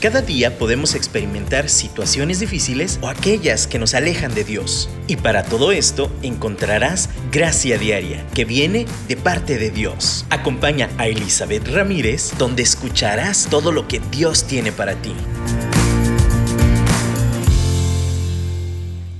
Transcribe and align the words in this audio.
Cada 0.00 0.22
día 0.22 0.56
podemos 0.56 0.94
experimentar 0.94 1.68
situaciones 1.68 2.40
difíciles 2.40 2.98
o 3.02 3.08
aquellas 3.08 3.66
que 3.66 3.78
nos 3.78 3.92
alejan 3.92 4.34
de 4.34 4.44
Dios. 4.44 4.88
Y 5.06 5.16
para 5.16 5.42
todo 5.42 5.72
esto 5.72 6.10
encontrarás 6.22 7.10
gracia 7.30 7.76
diaria 7.76 8.26
que 8.34 8.46
viene 8.46 8.86
de 9.08 9.18
parte 9.18 9.58
de 9.58 9.68
Dios. 9.68 10.24
Acompaña 10.30 10.88
a 10.96 11.06
Elizabeth 11.06 11.68
Ramírez 11.68 12.32
donde 12.38 12.62
escucharás 12.62 13.48
todo 13.50 13.72
lo 13.72 13.88
que 13.88 14.00
Dios 14.10 14.46
tiene 14.46 14.72
para 14.72 14.94
ti. 14.94 15.12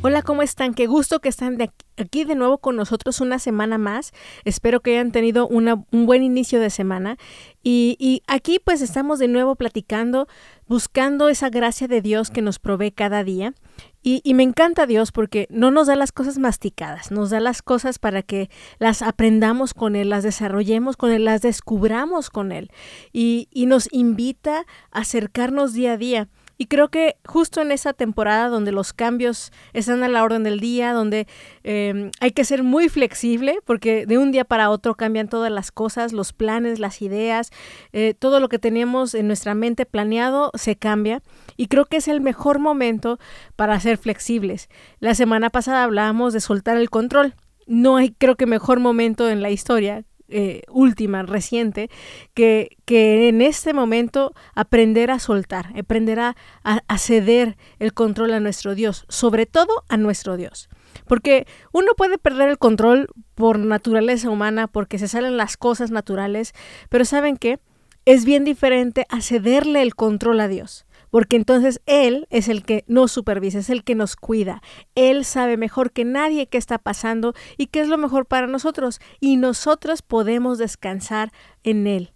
Hola, 0.03 0.23
¿cómo 0.23 0.41
están? 0.41 0.73
Qué 0.73 0.87
gusto 0.87 1.21
que 1.21 1.29
están 1.29 1.59
aquí 1.99 2.25
de 2.25 2.35
nuevo 2.35 2.57
con 2.57 2.75
nosotros 2.75 3.20
una 3.20 3.39
semana 3.39 3.77
más. 3.77 4.12
Espero 4.47 4.81
que 4.81 4.92
hayan 4.92 5.12
tenido 5.12 5.47
un 5.47 6.06
buen 6.06 6.23
inicio 6.23 6.59
de 6.59 6.70
semana. 6.70 7.19
Y, 7.62 8.23
aquí 8.27 8.59
pues 8.64 8.80
estamos 8.80 9.19
de 9.19 9.28
nuevo 9.28 9.55
platicando, 9.55 10.28
buscando 10.66 11.28
esa 11.28 11.50
gracia 11.50 11.88
de 11.88 12.00
Dios 12.00 12.30
que 12.30 12.42
nos 12.42 12.59
provee 12.59 12.91
cada 12.91 13.23
día. 13.23 13.55
Y, 14.02 14.23
me 14.33 14.42
encanta 14.42 14.86
Dios 14.86 15.12
porque 15.12 15.46
no 15.50 15.70
nos 15.70 15.86
da 15.86 15.96
las 15.96 16.12
cosas 16.12 16.38
masticadas, 16.38 17.10
nos 17.10 17.30
da 17.30 17.41
las 17.41 17.60
cosas 17.60 17.98
para 17.98 18.23
que 18.23 18.48
las 18.78 19.02
aprendamos 19.02 19.74
con 19.74 19.95
Él, 19.95 20.09
las 20.09 20.24
desarrollemos 20.24 20.96
con 20.96 21.10
Él, 21.10 21.27
las 21.27 21.42
descubramos 21.42 22.30
con 22.30 22.52
Él. 22.52 22.70
Y 23.12 23.48
nos 23.66 23.88
invita 23.92 24.64
a 24.91 25.00
acercarnos 25.00 25.74
día 25.74 25.92
a 25.92 25.97
día. 25.98 26.28
Y 26.60 26.66
creo 26.66 26.91
que 26.91 27.16
justo 27.27 27.62
en 27.62 27.73
esa 27.73 27.95
temporada 27.95 28.50
donde 28.50 28.70
los 28.70 28.92
cambios 28.92 29.50
están 29.73 30.02
a 30.02 30.10
la 30.10 30.23
orden 30.23 30.42
del 30.42 30.60
día, 30.60 30.92
donde 30.92 31.27
eh, 31.64 32.10
hay 32.20 32.33
que 32.33 32.45
ser 32.45 32.62
muy 32.62 32.91
flexible, 32.91 33.60
porque 33.64 34.05
de 34.05 34.19
un 34.19 34.30
día 34.30 34.45
para 34.45 34.69
otro 34.69 34.94
cambian 34.94 35.27
todas 35.27 35.50
las 35.50 35.72
cosas, 35.72 36.12
los 36.12 36.34
planes, 36.34 36.78
las 36.78 37.00
ideas, 37.00 37.50
eh, 37.94 38.12
todo 38.12 38.41
lo 38.41 38.50
que 38.50 38.58
teníamos 38.58 39.14
en 39.14 39.27
nuestra 39.27 39.55
mente 39.55 39.86
planeado 39.86 40.50
se 40.52 40.77
cambia. 40.77 41.22
Y 41.56 41.69
creo 41.69 41.86
que 41.86 41.97
es 41.97 42.08
el 42.08 42.20
mejor 42.20 42.58
momento 42.58 43.19
para 43.56 43.80
ser 43.80 43.97
flexibles. 43.97 44.69
La 44.98 45.14
semana 45.14 45.48
pasada 45.48 45.83
hablábamos 45.83 46.34
de 46.34 46.41
soltar 46.41 46.77
el 46.77 46.91
control 46.91 47.36
no 47.70 47.97
hay 47.97 48.11
creo 48.11 48.34
que 48.34 48.47
mejor 48.47 48.80
momento 48.80 49.30
en 49.30 49.42
la 49.42 49.50
historia 49.50 50.05
eh, 50.31 50.62
última, 50.70 51.23
reciente, 51.23 51.91
que, 52.34 52.77
que, 52.84 53.28
en 53.28 53.42
este 53.42 53.73
momento 53.73 54.33
aprender 54.55 55.11
a 55.11 55.19
soltar, 55.19 55.73
aprender 55.78 56.20
a, 56.20 56.36
a, 56.62 56.98
ceder 56.98 57.56
el 57.78 57.92
control 57.92 58.33
a 58.33 58.41
nuestro 58.41 58.75
Dios, 58.75 59.05
sobre 59.08 59.47
todo 59.47 59.84
a 59.89 59.97
nuestro 59.97 60.36
Dios. 60.36 60.69
Porque 61.06 61.47
uno 61.73 61.89
puede 61.97 62.19
perder 62.19 62.48
el 62.48 62.58
control 62.58 63.08
por 63.34 63.58
naturaleza 63.58 64.31
humana, 64.31 64.67
porque 64.67 64.98
se 64.98 65.08
salen 65.08 65.36
las 65.36 65.56
cosas 65.56 65.91
naturales, 65.91 66.53
pero 66.89 67.05
¿saben 67.05 67.36
qué? 67.36 67.58
Es 68.05 68.25
bien 68.25 68.45
diferente 68.45 69.06
a 69.08 69.20
cederle 69.20 69.83
el 69.83 69.95
control 69.95 70.41
a 70.41 70.48
Dios 70.48 70.86
porque 71.11 71.36
entonces 71.36 71.80
Él 71.86 72.27
es 72.30 72.48
el 72.48 72.64
que 72.64 72.84
nos 72.86 73.12
supervisa, 73.12 73.58
es 73.58 73.70
el 73.70 73.84
que 73.84 73.94
nos 73.94 74.16
cuida. 74.16 74.62
Él 74.94 75.25
sabe 75.25 75.56
mejor 75.56 75.92
que 75.92 76.05
nadie 76.05 76.47
qué 76.47 76.58
está 76.58 76.78
pasando 76.78 77.34
y 77.56 77.67
qué 77.67 77.80
es 77.80 77.89
lo 77.89 77.98
mejor 77.98 78.27
para 78.27 78.47
nosotros 78.47 79.00
y 79.20 79.36
nosotros 79.36 80.02
podemos 80.02 80.58
descansar 80.58 81.33
en 81.62 81.86
Él. 81.86 82.12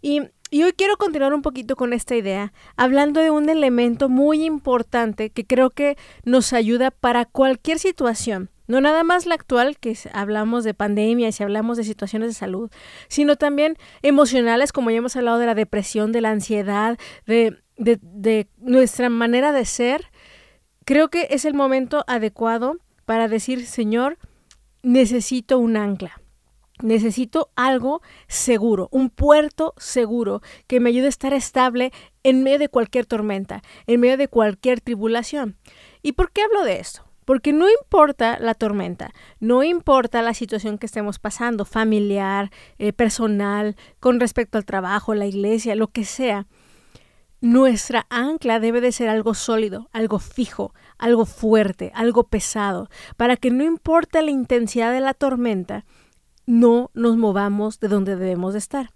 Y, 0.00 0.22
y 0.50 0.62
hoy 0.62 0.72
quiero 0.72 0.96
continuar 0.96 1.34
un 1.34 1.42
poquito 1.42 1.76
con 1.76 1.92
esta 1.92 2.16
idea, 2.16 2.52
hablando 2.76 3.20
de 3.20 3.30
un 3.30 3.48
elemento 3.48 4.08
muy 4.08 4.44
importante 4.44 5.30
que 5.30 5.44
creo 5.44 5.70
que 5.70 5.96
nos 6.24 6.52
ayuda 6.52 6.90
para 6.90 7.24
cualquier 7.24 7.78
situación. 7.78 8.50
No 8.68 8.82
nada 8.82 9.02
más 9.02 9.24
la 9.24 9.34
actual, 9.34 9.78
que 9.78 9.96
hablamos 10.12 10.62
de 10.62 10.74
pandemia 10.74 11.28
y 11.28 11.32
si 11.32 11.42
hablamos 11.42 11.78
de 11.78 11.84
situaciones 11.84 12.28
de 12.28 12.34
salud, 12.34 12.70
sino 13.08 13.36
también 13.36 13.78
emocionales, 14.02 14.72
como 14.72 14.90
ya 14.90 14.98
hemos 14.98 15.16
hablado 15.16 15.38
de 15.38 15.46
la 15.46 15.54
depresión, 15.54 16.12
de 16.12 16.20
la 16.20 16.30
ansiedad, 16.30 16.98
de, 17.26 17.56
de, 17.78 18.48
nuestra 18.58 19.08
manera 19.08 19.52
de 19.52 19.64
ser, 19.64 20.10
creo 20.84 21.08
que 21.08 21.28
es 21.30 21.44
el 21.44 21.54
momento 21.54 22.04
adecuado 22.06 22.76
para 23.04 23.28
decir, 23.28 23.66
Señor, 23.66 24.18
necesito 24.82 25.58
un 25.58 25.76
ancla. 25.76 26.20
Necesito 26.80 27.50
algo 27.56 28.02
seguro, 28.28 28.88
un 28.92 29.10
puerto 29.10 29.74
seguro 29.78 30.42
que 30.68 30.78
me 30.78 30.90
ayude 30.90 31.06
a 31.06 31.08
estar 31.08 31.32
estable 31.32 31.90
en 32.22 32.44
medio 32.44 32.60
de 32.60 32.68
cualquier 32.68 33.04
tormenta, 33.04 33.62
en 33.88 33.98
medio 33.98 34.16
de 34.16 34.28
cualquier 34.28 34.80
tribulación. 34.80 35.56
¿Y 36.02 36.12
por 36.12 36.30
qué 36.30 36.42
hablo 36.42 36.62
de 36.62 36.78
esto? 36.78 37.04
Porque 37.24 37.52
no 37.52 37.68
importa 37.68 38.38
la 38.38 38.54
tormenta, 38.54 39.12
no 39.40 39.64
importa 39.64 40.22
la 40.22 40.34
situación 40.34 40.78
que 40.78 40.86
estemos 40.86 41.18
pasando, 41.18 41.64
familiar, 41.64 42.50
eh, 42.78 42.92
personal, 42.92 43.74
con 43.98 44.20
respecto 44.20 44.56
al 44.56 44.64
trabajo, 44.64 45.14
la 45.14 45.26
iglesia, 45.26 45.74
lo 45.74 45.88
que 45.88 46.04
sea, 46.04 46.46
nuestra 47.40 48.06
ancla 48.10 48.60
debe 48.60 48.80
de 48.80 48.92
ser 48.92 49.08
algo 49.08 49.34
sólido, 49.34 49.88
algo 49.92 50.18
fijo, 50.18 50.74
algo 50.98 51.24
fuerte, 51.24 51.92
algo 51.94 52.24
pesado, 52.24 52.88
para 53.16 53.36
que 53.36 53.50
no 53.50 53.64
importa 53.64 54.22
la 54.22 54.30
intensidad 54.30 54.92
de 54.92 55.00
la 55.00 55.14
tormenta, 55.14 55.84
no 56.46 56.90
nos 56.94 57.16
movamos 57.16 57.78
de 57.78 57.88
donde 57.88 58.16
debemos 58.16 58.54
de 58.54 58.58
estar. 58.58 58.90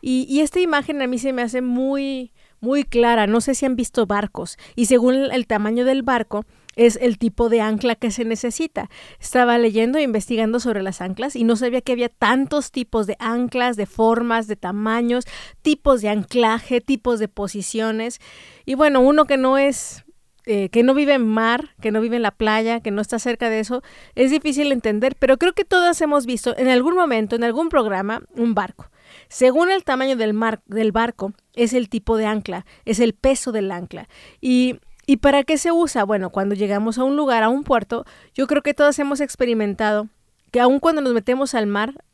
Y, 0.00 0.26
y, 0.28 0.40
esta 0.40 0.60
imagen 0.60 1.02
a 1.02 1.06
mí 1.06 1.18
se 1.18 1.32
me 1.32 1.42
hace 1.42 1.62
muy, 1.62 2.32
muy 2.60 2.84
clara. 2.84 3.26
No 3.26 3.40
sé 3.40 3.54
si 3.54 3.66
han 3.66 3.76
visto 3.76 4.06
barcos 4.06 4.58
y 4.76 4.86
según 4.86 5.14
el 5.14 5.46
tamaño 5.46 5.84
del 5.84 6.02
barco, 6.02 6.44
es 6.78 6.96
el 7.02 7.18
tipo 7.18 7.48
de 7.48 7.60
ancla 7.60 7.96
que 7.96 8.12
se 8.12 8.24
necesita. 8.24 8.88
Estaba 9.20 9.58
leyendo 9.58 9.98
e 9.98 10.02
investigando 10.02 10.60
sobre 10.60 10.82
las 10.82 11.00
anclas 11.00 11.34
y 11.34 11.42
no 11.42 11.56
sabía 11.56 11.80
que 11.80 11.92
había 11.92 12.08
tantos 12.08 12.70
tipos 12.70 13.08
de 13.08 13.16
anclas, 13.18 13.76
de 13.76 13.84
formas, 13.84 14.46
de 14.46 14.54
tamaños, 14.54 15.24
tipos 15.60 16.00
de 16.02 16.08
anclaje, 16.08 16.80
tipos 16.80 17.18
de 17.18 17.26
posiciones. 17.26 18.20
Y 18.64 18.76
bueno, 18.76 19.00
uno 19.00 19.24
que 19.26 19.36
no 19.36 19.58
es 19.58 20.04
eh, 20.46 20.68
que 20.68 20.84
no 20.84 20.94
vive 20.94 21.14
en 21.14 21.26
mar, 21.26 21.74
que 21.80 21.90
no 21.90 22.00
vive 22.00 22.14
en 22.14 22.22
la 22.22 22.30
playa, 22.30 22.80
que 22.80 22.92
no 22.92 23.02
está 23.02 23.18
cerca 23.18 23.50
de 23.50 23.58
eso, 23.58 23.82
es 24.14 24.30
difícil 24.30 24.70
entender, 24.70 25.16
pero 25.18 25.36
creo 25.36 25.52
que 25.52 25.64
todas 25.64 26.00
hemos 26.00 26.26
visto 26.26 26.56
en 26.56 26.68
algún 26.68 26.94
momento, 26.94 27.34
en 27.34 27.42
algún 27.42 27.68
programa, 27.68 28.22
un 28.36 28.54
barco. 28.54 28.88
Según 29.28 29.70
el 29.70 29.82
tamaño 29.82 30.16
del, 30.16 30.32
mar, 30.32 30.62
del 30.66 30.92
barco, 30.92 31.32
es 31.54 31.72
el 31.72 31.88
tipo 31.88 32.16
de 32.16 32.26
ancla, 32.26 32.66
es 32.84 33.00
el 33.00 33.14
peso 33.14 33.50
del 33.52 33.70
ancla. 33.72 34.08
Y 34.40 34.78
¿Y 35.10 35.16
para 35.16 35.42
qué 35.42 35.56
se 35.56 35.72
usa? 35.72 36.04
Bueno, 36.04 36.28
cuando 36.28 36.54
llegamos 36.54 36.98
a 36.98 37.04
un 37.04 37.16
lugar, 37.16 37.42
a 37.42 37.48
un 37.48 37.64
puerto, 37.64 38.04
yo 38.34 38.46
creo 38.46 38.60
que 38.60 38.74
todos 38.74 38.98
hemos 38.98 39.22
experimentado 39.22 40.08
que 40.50 40.60
aun 40.60 40.80
cuando 40.80 41.00
nos 41.00 41.14
metemos 41.14 41.54
al 41.54 41.66
mar, 41.66 42.04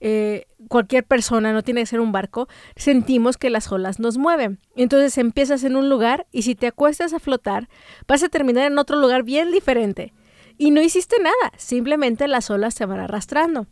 eh, 0.00 0.44
cualquier 0.68 1.02
persona, 1.04 1.54
no 1.54 1.62
tiene 1.62 1.80
que 1.80 1.86
ser 1.86 2.00
un 2.00 2.12
barco, 2.12 2.48
sentimos 2.76 3.38
que 3.38 3.48
las 3.48 3.72
olas 3.72 4.00
nos 4.00 4.18
mueven. 4.18 4.60
Entonces 4.76 5.16
empiezas 5.16 5.64
en 5.64 5.76
un 5.76 5.88
lugar 5.88 6.26
y 6.30 6.42
si 6.42 6.54
te 6.54 6.66
acuestas 6.66 7.14
a 7.14 7.20
flotar, 7.20 7.70
vas 8.06 8.22
a 8.22 8.28
terminar 8.28 8.70
en 8.70 8.76
otro 8.76 9.00
lugar 9.00 9.22
bien 9.22 9.50
diferente. 9.50 10.12
Y 10.58 10.72
no 10.72 10.82
hiciste 10.82 11.16
nada, 11.20 11.52
simplemente 11.56 12.28
las 12.28 12.50
olas 12.50 12.74
te 12.74 12.84
van 12.84 13.00
arrastrando. 13.00 13.66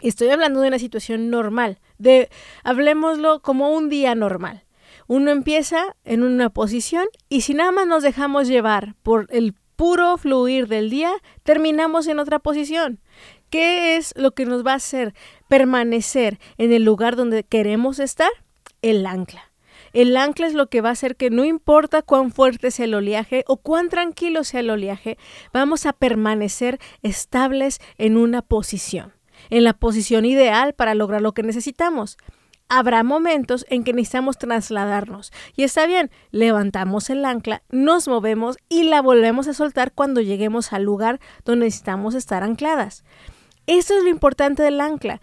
Estoy 0.00 0.30
hablando 0.30 0.60
de 0.60 0.66
una 0.66 0.80
situación 0.80 1.30
normal, 1.30 1.78
de 1.98 2.30
hablemoslo 2.64 3.42
como 3.42 3.70
un 3.70 3.88
día 3.88 4.16
normal. 4.16 4.64
Uno 5.08 5.30
empieza 5.30 5.96
en 6.04 6.22
una 6.22 6.50
posición 6.50 7.06
y 7.30 7.40
si 7.40 7.54
nada 7.54 7.72
más 7.72 7.86
nos 7.86 8.02
dejamos 8.02 8.46
llevar 8.46 8.94
por 9.02 9.26
el 9.30 9.54
puro 9.74 10.18
fluir 10.18 10.68
del 10.68 10.90
día, 10.90 11.10
terminamos 11.44 12.06
en 12.08 12.18
otra 12.18 12.40
posición. 12.40 13.00
¿Qué 13.48 13.96
es 13.96 14.12
lo 14.16 14.32
que 14.32 14.44
nos 14.44 14.66
va 14.66 14.72
a 14.72 14.76
hacer 14.76 15.14
permanecer 15.48 16.38
en 16.58 16.74
el 16.74 16.84
lugar 16.84 17.16
donde 17.16 17.42
queremos 17.42 18.00
estar? 18.00 18.28
El 18.82 19.06
ancla. 19.06 19.50
El 19.94 20.14
ancla 20.14 20.46
es 20.46 20.52
lo 20.52 20.68
que 20.68 20.82
va 20.82 20.90
a 20.90 20.92
hacer 20.92 21.16
que 21.16 21.30
no 21.30 21.46
importa 21.46 22.02
cuán 22.02 22.30
fuerte 22.30 22.70
sea 22.70 22.84
el 22.84 22.92
oleaje 22.92 23.44
o 23.46 23.56
cuán 23.56 23.88
tranquilo 23.88 24.44
sea 24.44 24.60
el 24.60 24.68
oleaje, 24.68 25.16
vamos 25.54 25.86
a 25.86 25.94
permanecer 25.94 26.78
estables 27.02 27.80
en 27.96 28.18
una 28.18 28.42
posición, 28.42 29.14
en 29.48 29.64
la 29.64 29.72
posición 29.72 30.26
ideal 30.26 30.74
para 30.74 30.94
lograr 30.94 31.22
lo 31.22 31.32
que 31.32 31.42
necesitamos 31.42 32.18
habrá 32.68 33.02
momentos 33.02 33.66
en 33.68 33.84
que 33.84 33.92
necesitamos 33.92 34.38
trasladarnos. 34.38 35.32
Y 35.56 35.62
está 35.62 35.86
bien, 35.86 36.10
levantamos 36.30 37.10
el 37.10 37.24
ancla, 37.24 37.62
nos 37.70 38.08
movemos 38.08 38.56
y 38.68 38.84
la 38.84 39.02
volvemos 39.02 39.48
a 39.48 39.54
soltar 39.54 39.92
cuando 39.92 40.20
lleguemos 40.20 40.72
al 40.72 40.84
lugar 40.84 41.20
donde 41.44 41.66
necesitamos 41.66 42.14
estar 42.14 42.42
ancladas. 42.42 43.04
Esto 43.66 43.96
es 43.96 44.02
lo 44.02 44.08
importante 44.08 44.62
del 44.62 44.80
ancla, 44.80 45.20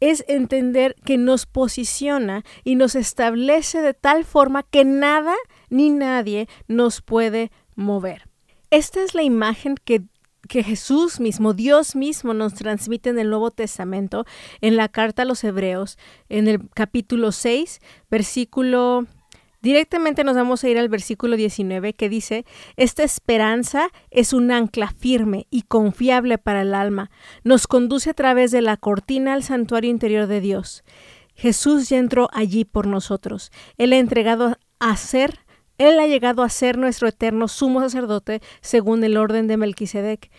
es 0.00 0.24
entender 0.26 0.96
que 1.04 1.16
nos 1.16 1.46
posiciona 1.46 2.42
y 2.64 2.74
nos 2.74 2.94
establece 2.94 3.80
de 3.82 3.94
tal 3.94 4.24
forma 4.24 4.64
que 4.64 4.84
nada 4.84 5.34
ni 5.70 5.90
nadie 5.90 6.48
nos 6.66 7.02
puede 7.02 7.52
mover. 7.76 8.28
Esta 8.70 9.02
es 9.02 9.14
la 9.14 9.22
imagen 9.22 9.76
que 9.76 10.02
que 10.52 10.62
Jesús 10.62 11.18
mismo, 11.18 11.54
Dios 11.54 11.96
mismo 11.96 12.34
nos 12.34 12.52
transmite 12.52 13.08
en 13.08 13.18
el 13.18 13.30
Nuevo 13.30 13.50
Testamento, 13.50 14.26
en 14.60 14.76
la 14.76 14.90
carta 14.90 15.22
a 15.22 15.24
los 15.24 15.42
Hebreos, 15.44 15.96
en 16.28 16.46
el 16.46 16.68
capítulo 16.74 17.32
6, 17.32 17.80
versículo... 18.10 19.06
Directamente 19.62 20.24
nos 20.24 20.36
vamos 20.36 20.62
a 20.62 20.68
ir 20.68 20.76
al 20.76 20.90
versículo 20.90 21.36
19 21.36 21.94
que 21.94 22.10
dice, 22.10 22.44
Esta 22.76 23.02
esperanza 23.02 23.88
es 24.10 24.34
un 24.34 24.50
ancla 24.50 24.88
firme 24.88 25.46
y 25.48 25.62
confiable 25.62 26.36
para 26.36 26.60
el 26.60 26.74
alma, 26.74 27.10
nos 27.44 27.66
conduce 27.66 28.10
a 28.10 28.14
través 28.14 28.50
de 28.50 28.60
la 28.60 28.76
cortina 28.76 29.32
al 29.32 29.44
santuario 29.44 29.90
interior 29.90 30.26
de 30.26 30.42
Dios. 30.42 30.84
Jesús 31.34 31.88
ya 31.88 31.96
entró 31.96 32.28
allí 32.30 32.66
por 32.66 32.86
nosotros. 32.86 33.52
Él 33.78 33.94
ha 33.94 33.98
entregado 33.98 34.58
a 34.80 34.96
ser 34.98 35.41
Él 35.88 35.98
ha 35.98 36.06
llegado 36.06 36.42
a 36.42 36.48
ser 36.48 36.78
nuestro 36.78 37.08
eterno 37.08 37.48
sumo 37.48 37.80
sacerdote 37.80 38.40
según 38.60 39.02
el 39.02 39.16
orden 39.16 39.48
de 39.48 39.56
Melquisedec. 39.56 40.30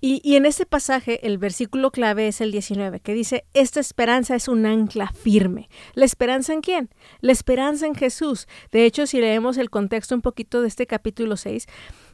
Y, 0.00 0.36
en 0.36 0.46
este 0.46 0.64
pasaje 0.64 1.26
el 1.26 1.38
versículo 1.38 1.90
clave 1.90 2.28
es 2.28 2.40
el 2.40 2.52
19, 2.52 3.00
que 3.00 3.14
dice, 3.14 3.44
esta 3.52 3.80
esperanza 3.80 4.36
es 4.36 4.46
un 4.46 4.64
ancla 4.64 5.08
firme. 5.08 5.68
¿La 5.94 6.04
esperanza 6.04 6.52
en 6.52 6.60
quién? 6.60 6.90
La 7.20 7.32
esperanza 7.32 7.86
en 7.86 7.96
Jesús. 7.96 8.46
De 8.70 8.84
hecho, 8.84 9.08
si 9.08 9.20
leemos 9.20 9.56
el 9.56 9.70
contexto 9.70 10.14
un 10.14 10.22
poquito 10.22 10.62
de 10.62 10.68
este 10.68 10.86
capítulo 10.86 11.36
6, 11.36 11.66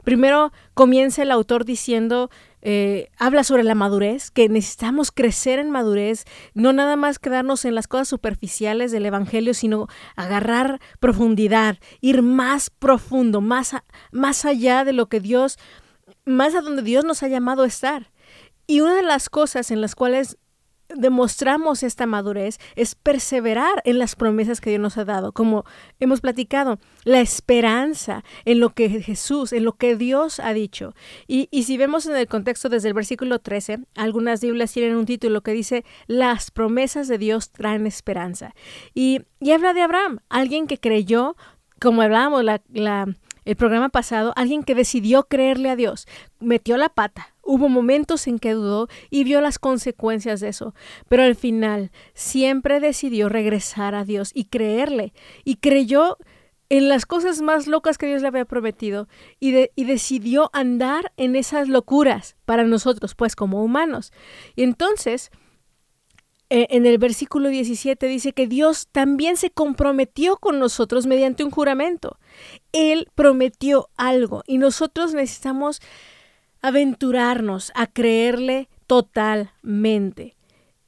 primero 0.03 0.51
comienza 0.73 1.23
el 1.23 1.31
autor 1.31 1.67
diciendo, 1.67 2.31
eh, 2.65 3.11
habla 3.19 3.45
sobre 3.45 3.63
la 3.63 3.75
madurez, 3.75 4.31
que 4.31 4.49
necesitamos 4.49 5.13
crecer 5.13 5.59
en 5.59 5.71
madurez, 5.71 6.25
no 6.55 6.73
nada 6.73 6.97
más 6.97 7.19
quedarnos 7.19 7.65
en 7.65 7.75
las 7.75 7.87
cosas 7.87 8.09
superficiales 8.09 8.91
del 8.91 9.07
Evangelio, 9.07 9.55
sino 9.55 9.87
agarrar 10.17 10.81
profundidad, 10.99 11.79
ir 12.01 12.23
más 12.23 12.71
profundo, 12.71 13.41
más, 13.41 13.77
más 14.11 14.45
allá 14.45 14.85
de 14.85 14.93
lo 14.95 15.09
que 15.09 15.21
Dios 15.21 15.59
más 16.25 16.55
a 16.55 16.61
donde 16.61 16.83
Dios 16.83 17.05
nos 17.05 17.23
ha 17.23 17.29
llamado 17.29 17.63
a 17.63 17.67
estar. 17.67 18.11
Y 18.67 18.81
una 18.81 18.95
de 18.95 19.03
las 19.03 19.29
cosas 19.29 19.71
en 19.71 19.81
las 19.81 19.95
cuales 19.95 20.39
demostramos 20.89 21.83
esta 21.83 22.07
madurez 22.07 22.59
es 22.77 22.95
perseverar 22.95 23.83
en 23.85 23.99
las 23.99 24.17
promesas 24.17 24.61
que 24.61 24.71
Dios 24.71 24.83
nos 24.83 24.99
ha 24.99 25.05
dado, 25.05 25.33
como 25.33 25.65
hemos 26.01 26.21
platicado, 26.21 26.79
la 27.05 27.21
esperanza 27.21 28.25
en 28.45 28.61
lo 28.61 28.71
que 28.71 28.89
Jesús, 28.89 29.53
en 29.53 29.65
lo 29.65 29.73
que 29.73 29.97
Dios 29.97 30.41
ha 30.41 30.53
dicho. 30.53 30.95
Y, 31.27 31.49
si 31.65 31.77
vemos 31.77 32.07
en 32.07 32.17
el 32.17 32.27
contexto 32.27 32.69
desde 32.69 32.89
el 32.89 32.95
versículo 32.95 33.39
13, 33.39 33.81
algunas 33.95 34.41
Biblias 34.41 34.73
tienen 34.73 34.97
un 34.97 35.07
título 35.07 35.43
que 35.43 35.53
dice, 35.53 35.85
las 36.07 36.51
promesas 36.51 37.09
de 37.09 37.19
Dios 37.19 37.51
traen 37.51 37.87
esperanza. 37.87 38.55
Y, 38.95 39.23
y 39.41 39.53
habla 39.53 39.73
de 39.73 39.83
Abraham, 39.83 40.21
alguien 40.29 40.67
que 40.67 40.79
creyó, 40.79 41.37
como 41.81 42.03
hablábamos, 42.03 42.45
la, 42.45 42.63
la 42.73 43.07
el 43.45 43.57
programa 43.57 43.91
pasado, 43.91 44.33
alguien 44.37 44.63
que 44.63 44.75
decidió 44.75 45.25
creerle 45.25 45.71
a 45.71 45.77
Dios, 45.77 46.07
metió 46.41 46.77
la 46.77 46.89
pata. 46.89 47.34
Hubo 47.45 47.69
momentos 47.69 48.27
en 48.27 48.39
que 48.39 48.53
dudó 48.53 48.89
y 49.11 49.25
vio 49.25 49.41
las 49.41 49.59
consecuencias 49.59 50.41
de 50.41 50.49
eso, 50.49 50.75
pero 51.09 51.23
al 51.23 51.37
final 51.37 51.91
siempre 52.15 52.81
decidió 52.81 53.29
regresar 53.29 53.95
a 53.95 54.05
Dios 54.05 54.31
y 54.35 54.47
creerle. 54.47 55.13
Y 55.45 55.57
creyó 55.57 56.17
en 56.69 56.89
las 56.89 57.07
cosas 57.07 57.41
más 57.41 57.67
locas 57.67 57.99
que 57.99 58.07
Dios 58.07 58.23
le 58.23 58.29
había 58.29 58.45
prometido 58.45 59.09
y, 59.39 59.53
decidió 59.77 60.51
andar 60.53 61.13
en 61.17 61.37
esas 61.37 61.69
locuras 61.69 62.37
para 62.45 62.65
nosotros, 62.65 63.15
pues 63.15 63.37
como 63.37 63.63
humanos. 63.63 64.13
Y 64.57 64.63
entonces 64.63 65.31
eh, 66.51 66.67
en 66.71 66.87
el 66.87 66.99
versículo 66.99 67.49
17 67.49 68.07
dice 68.07 68.33
que 68.33 68.47
Dios 68.47 68.89
también 68.93 69.37
se 69.37 69.51
comprometió 69.51 70.37
con 70.37 70.59
nosotros 70.59 71.07
mediante 71.07 71.45
un 71.45 71.51
juramento. 71.51 72.19
Él 72.73 73.09
prometió 73.15 73.89
algo 73.97 74.43
y 74.47 74.59
nosotros 74.59 75.15
necesitamos 75.15 75.81
aventurarnos 76.65 77.73
a 77.75 77.87
creerle 77.87 78.71
totalmente. 78.87 80.35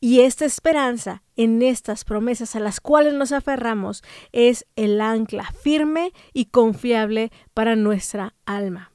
Y 0.00 0.20
esta 0.20 0.46
esperanza 0.46 1.23
en 1.37 1.61
estas 1.61 2.05
promesas 2.05 2.56
a 2.56 2.61
las 2.61 2.81
cuales 2.81 3.12
nos 3.12 3.31
aferramos 3.31 4.02
es 4.32 4.64
el 4.76 5.02
ancla 5.02 5.44
firme 5.52 6.14
y 6.32 6.46
confiable 6.46 7.31
para 7.52 7.76
nuestra 7.76 8.34
alma. 8.46 8.90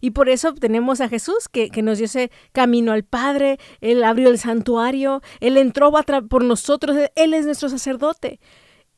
Y 0.00 0.12
por 0.12 0.28
eso 0.28 0.54
tenemos 0.54 1.00
a 1.00 1.08
Jesús 1.08 1.48
que, 1.48 1.68
nos 1.82 1.98
dio 1.98 2.04
ese 2.04 2.30
camino 2.52 2.92
al 2.92 3.02
Padre, 3.02 3.58
Él 3.80 4.04
abrió 4.04 4.28
el 4.28 4.38
santuario, 4.38 5.22
Él 5.40 5.56
entró 5.56 5.90
por 6.28 6.44
nosotros, 6.44 6.96
Él 7.16 7.34
es 7.34 7.44
nuestro 7.44 7.68
sacerdote, 7.68 8.38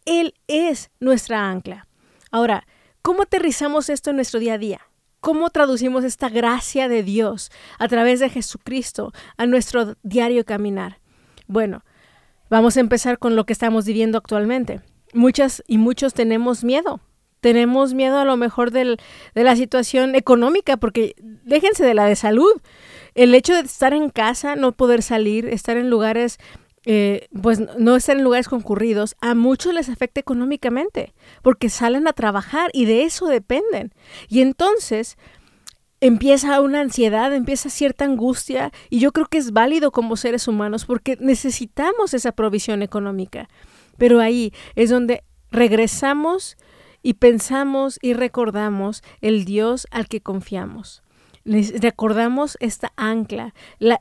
Él 0.04 0.34
es 0.48 0.90
nuestra 1.00 1.48
ancla. 1.48 1.88
Ahora, 2.30 2.66
¿cómo 3.00 3.22
aterrizamos 3.22 3.88
esto 3.88 4.10
en 4.10 4.16
nuestro 4.16 4.38
día 4.38 4.54
a 4.54 4.58
día? 4.58 4.91
¿Cómo 5.22 5.50
traducimos 5.50 6.02
esta 6.02 6.28
gracia 6.28 6.88
de 6.88 7.04
Dios 7.04 7.52
a 7.78 7.86
través 7.86 8.18
de 8.18 8.28
Jesucristo 8.28 9.12
a 9.36 9.46
nuestro 9.46 9.94
diario 10.02 10.44
caminar? 10.44 10.98
Bueno, 11.46 11.84
vamos 12.50 12.76
a 12.76 12.80
empezar 12.80 13.20
con 13.20 13.36
lo 13.36 13.46
que 13.46 13.52
estamos 13.52 13.86
viviendo 13.86 14.18
actualmente. 14.18 14.80
Muchas 15.14 15.62
y 15.68 15.78
muchos 15.78 16.12
tenemos 16.12 16.64
miedo 16.64 17.00
tenemos 17.42 17.92
miedo 17.92 18.18
a 18.18 18.24
lo 18.24 18.36
mejor 18.36 18.70
del, 18.70 18.98
de 19.34 19.42
la 19.42 19.56
situación 19.56 20.14
económica, 20.14 20.76
porque 20.76 21.16
déjense 21.18 21.84
de 21.84 21.92
la 21.92 22.06
de 22.06 22.14
salud. 22.14 22.52
El 23.16 23.34
hecho 23.34 23.52
de 23.52 23.62
estar 23.62 23.92
en 23.92 24.10
casa, 24.10 24.54
no 24.54 24.70
poder 24.70 25.02
salir, 25.02 25.46
estar 25.48 25.76
en 25.76 25.90
lugares, 25.90 26.38
eh, 26.84 27.28
pues 27.40 27.60
no 27.78 27.94
estar 27.96 28.16
en 28.16 28.24
lugares 28.24 28.48
concurridos, 28.48 29.14
a 29.20 29.34
muchos 29.34 29.72
les 29.72 29.88
afecta 29.88 30.20
económicamente, 30.20 31.14
porque 31.42 31.68
salen 31.68 32.08
a 32.08 32.12
trabajar 32.12 32.70
y 32.72 32.86
de 32.86 33.04
eso 33.04 33.26
dependen. 33.26 33.92
Y 34.28 34.40
entonces 34.40 35.16
empieza 36.00 36.60
una 36.60 36.80
ansiedad, 36.80 37.32
empieza 37.32 37.70
cierta 37.70 38.04
angustia, 38.04 38.72
y 38.90 38.98
yo 38.98 39.12
creo 39.12 39.26
que 39.26 39.38
es 39.38 39.52
válido 39.52 39.92
como 39.92 40.16
seres 40.16 40.48
humanos, 40.48 40.84
porque 40.84 41.16
necesitamos 41.20 42.14
esa 42.14 42.32
provisión 42.32 42.82
económica. 42.82 43.48
Pero 43.98 44.18
ahí 44.18 44.52
es 44.74 44.90
donde 44.90 45.22
regresamos 45.52 46.56
y 47.02 47.14
pensamos 47.14 48.00
y 48.02 48.14
recordamos 48.14 49.02
el 49.20 49.44
Dios 49.44 49.86
al 49.92 50.08
que 50.08 50.20
confiamos. 50.20 51.01
Recordamos 51.44 52.56
esta 52.60 52.92
ancla. 52.96 53.54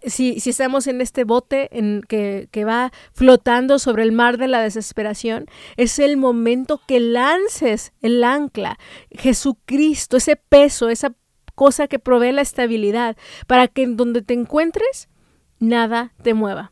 si, 0.05 0.39
si, 0.39 0.49
estamos 0.49 0.87
en 0.87 1.01
este 1.01 1.23
bote 1.23 1.77
en 1.77 2.01
que, 2.07 2.47
que 2.51 2.65
va 2.65 2.91
flotando 3.13 3.79
sobre 3.79 4.03
el 4.03 4.11
mar 4.11 4.37
de 4.37 4.47
la 4.47 4.61
desesperación, 4.61 5.45
es 5.77 5.99
el 5.99 6.17
momento 6.17 6.81
que 6.87 6.99
lances 6.99 7.93
el 8.01 8.23
ancla, 8.23 8.77
Jesucristo, 9.11 10.17
ese 10.17 10.35
peso, 10.35 10.89
esa 10.89 11.13
cosa 11.55 11.87
que 11.87 11.99
provee 11.99 12.31
la 12.31 12.41
estabilidad, 12.41 13.17
para 13.47 13.67
que 13.67 13.83
en 13.83 13.97
donde 13.97 14.21
te 14.21 14.33
encuentres, 14.33 15.09
nada 15.59 16.13
te 16.23 16.33
mueva 16.33 16.71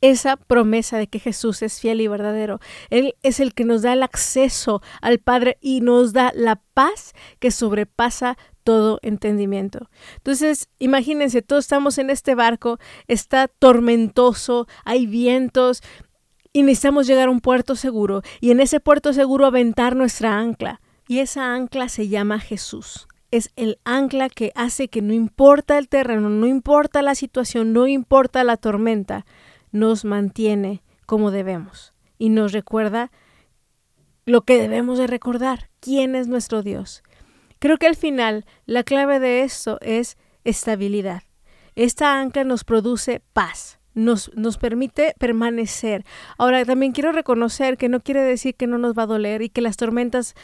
esa 0.00 0.36
promesa 0.36 0.98
de 0.98 1.06
que 1.06 1.18
Jesús 1.18 1.62
es 1.62 1.80
fiel 1.80 2.00
y 2.00 2.08
verdadero. 2.08 2.60
Él 2.88 3.16
es 3.22 3.40
el 3.40 3.54
que 3.54 3.64
nos 3.64 3.82
da 3.82 3.92
el 3.92 4.02
acceso 4.02 4.82
al 5.00 5.18
Padre 5.18 5.58
y 5.60 5.80
nos 5.80 6.12
da 6.12 6.32
la 6.34 6.56
paz 6.74 7.12
que 7.38 7.50
sobrepasa 7.50 8.38
todo 8.62 8.98
entendimiento. 9.02 9.88
Entonces, 10.16 10.68
imagínense, 10.78 11.42
todos 11.42 11.64
estamos 11.64 11.98
en 11.98 12.10
este 12.10 12.34
barco, 12.34 12.78
está 13.08 13.48
tormentoso, 13.48 14.66
hay 14.84 15.06
vientos 15.06 15.82
y 16.52 16.62
necesitamos 16.62 17.06
llegar 17.06 17.28
a 17.28 17.32
un 17.32 17.40
puerto 17.40 17.76
seguro 17.76 18.22
y 18.40 18.50
en 18.50 18.60
ese 18.60 18.80
puerto 18.80 19.12
seguro 19.12 19.46
aventar 19.46 19.96
nuestra 19.96 20.38
ancla. 20.38 20.80
Y 21.08 21.18
esa 21.18 21.54
ancla 21.54 21.88
se 21.88 22.08
llama 22.08 22.38
Jesús 22.38 23.08
es 23.30 23.52
el 23.56 23.78
ancla 23.84 24.28
que 24.28 24.52
hace 24.54 24.88
que 24.88 25.02
no 25.02 25.12
importa 25.12 25.78
el 25.78 25.88
terreno, 25.88 26.30
no 26.30 26.46
importa 26.46 27.02
la 27.02 27.14
situación, 27.14 27.72
no 27.72 27.86
importa 27.86 28.44
la 28.44 28.56
tormenta, 28.56 29.24
nos 29.70 30.04
mantiene 30.04 30.82
como 31.06 31.30
debemos 31.30 31.94
y 32.18 32.28
nos 32.28 32.52
recuerda 32.52 33.10
lo 34.26 34.42
que 34.42 34.60
debemos 34.60 34.98
de 34.98 35.06
recordar, 35.06 35.70
quién 35.80 36.14
es 36.14 36.28
nuestro 36.28 36.62
Dios. 36.62 37.02
Creo 37.60 37.76
que 37.76 37.86
al 37.86 37.94
final 37.94 38.46
la 38.64 38.82
clave 38.82 39.20
de 39.20 39.42
esto 39.42 39.78
es 39.82 40.16
estabilidad. 40.44 41.22
Esta 41.76 42.18
ancla 42.18 42.42
nos 42.42 42.64
produce 42.64 43.22
paz, 43.34 43.78
nos, 43.94 44.34
nos, 44.34 44.56
permite 44.56 45.14
permanecer. 45.18 46.04
Ahora, 46.38 46.64
también 46.64 46.92
quiero 46.92 47.12
reconocer 47.12 47.76
que 47.76 47.90
no 47.90 48.00
quiere 48.00 48.22
decir 48.22 48.54
que 48.54 48.66
no 48.66 48.78
nos 48.78 48.94
va 48.94 49.02
a 49.02 49.06
doler 49.06 49.42
y 49.42 49.50
que 49.50 49.60
las 49.60 49.76
tormentas, 49.76 50.34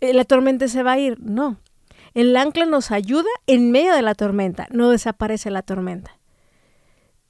eh, 0.00 0.14
la 0.14 0.24
tormenta 0.24 0.68
se 0.68 0.84
va 0.84 0.92
a 0.92 0.98
ir. 0.98 1.18
No. 1.20 1.58
El 2.14 2.36
ancla 2.36 2.64
nos 2.64 2.92
ayuda 2.92 3.28
en 3.48 3.72
medio 3.72 3.92
de 3.94 4.02
la 4.02 4.14
tormenta, 4.14 4.68
no 4.70 4.90
desaparece 4.90 5.50
la 5.50 5.62
tormenta. 5.62 6.18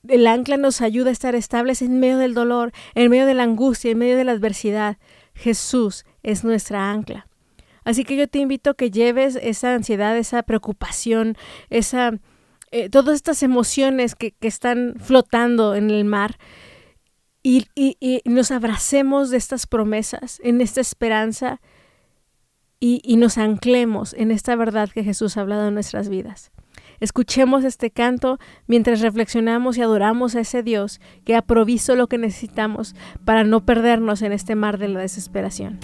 El 0.06 0.26
ancla 0.26 0.58
nos 0.58 0.82
ayuda 0.82 1.08
a 1.08 1.12
estar 1.12 1.34
estables 1.34 1.80
en 1.80 2.00
medio 2.00 2.18
del 2.18 2.34
dolor, 2.34 2.72
en 2.94 3.10
medio 3.10 3.24
de 3.24 3.34
la 3.34 3.44
angustia, 3.44 3.92
en 3.92 3.98
medio 3.98 4.16
de 4.16 4.24
la 4.24 4.32
adversidad. 4.32 4.98
Jesús 5.34 6.04
es 6.22 6.44
nuestra 6.44 6.90
ancla. 6.90 7.28
Así 7.84 8.04
que 8.04 8.16
yo 8.16 8.28
te 8.28 8.38
invito 8.38 8.70
a 8.70 8.74
que 8.74 8.90
lleves 8.90 9.38
esa 9.40 9.74
ansiedad, 9.74 10.16
esa 10.16 10.42
preocupación, 10.42 11.36
esa, 11.70 12.12
eh, 12.70 12.88
todas 12.88 13.16
estas 13.16 13.42
emociones 13.42 14.14
que, 14.14 14.34
están 14.40 14.94
flotando 14.98 15.74
en 15.74 15.90
el 15.90 16.04
mar 16.04 16.38
y, 17.42 17.66
nos 18.24 18.50
abracemos 18.50 19.30
de 19.30 19.36
estas 19.36 19.66
promesas, 19.66 20.40
en 20.44 20.60
esta 20.60 20.80
esperanza 20.80 21.60
y, 22.78 23.00
y 23.04 23.16
nos 23.16 23.38
anclemos 23.38 24.14
en 24.14 24.30
esta 24.30 24.54
verdad 24.56 24.90
que 24.90 25.04
Jesús 25.04 25.36
ha 25.36 25.40
hablado 25.40 25.68
en 25.68 25.74
nuestras 25.74 26.08
vidas. 26.08 26.52
Escuchemos 27.00 27.64
este 27.64 27.90
canto 27.90 28.38
mientras 28.68 29.00
reflexionamos 29.00 29.76
y 29.76 29.82
adoramos 29.82 30.36
a 30.36 30.40
ese 30.40 30.62
Dios 30.62 31.00
que 31.24 31.34
ha 31.34 31.42
provisto 31.42 31.96
lo 31.96 32.06
que 32.06 32.16
necesitamos 32.16 32.94
para 33.24 33.42
no 33.42 33.66
perdernos 33.66 34.22
en 34.22 34.30
este 34.30 34.54
mar 34.54 34.78
de 34.78 34.86
la 34.86 35.00
desesperación. 35.00 35.80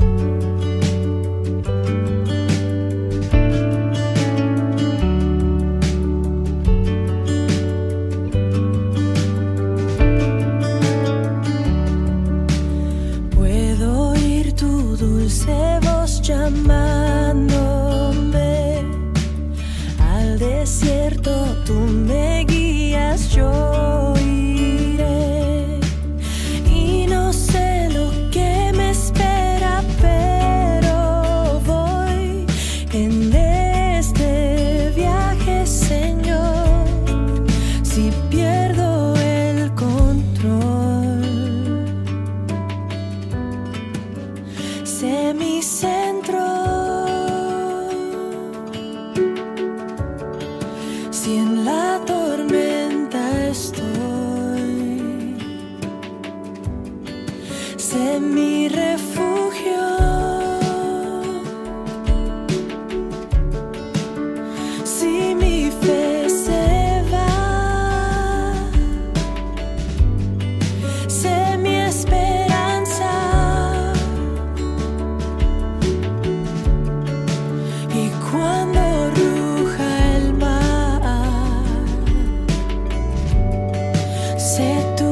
que 84.69 84.85
tú 84.99 85.08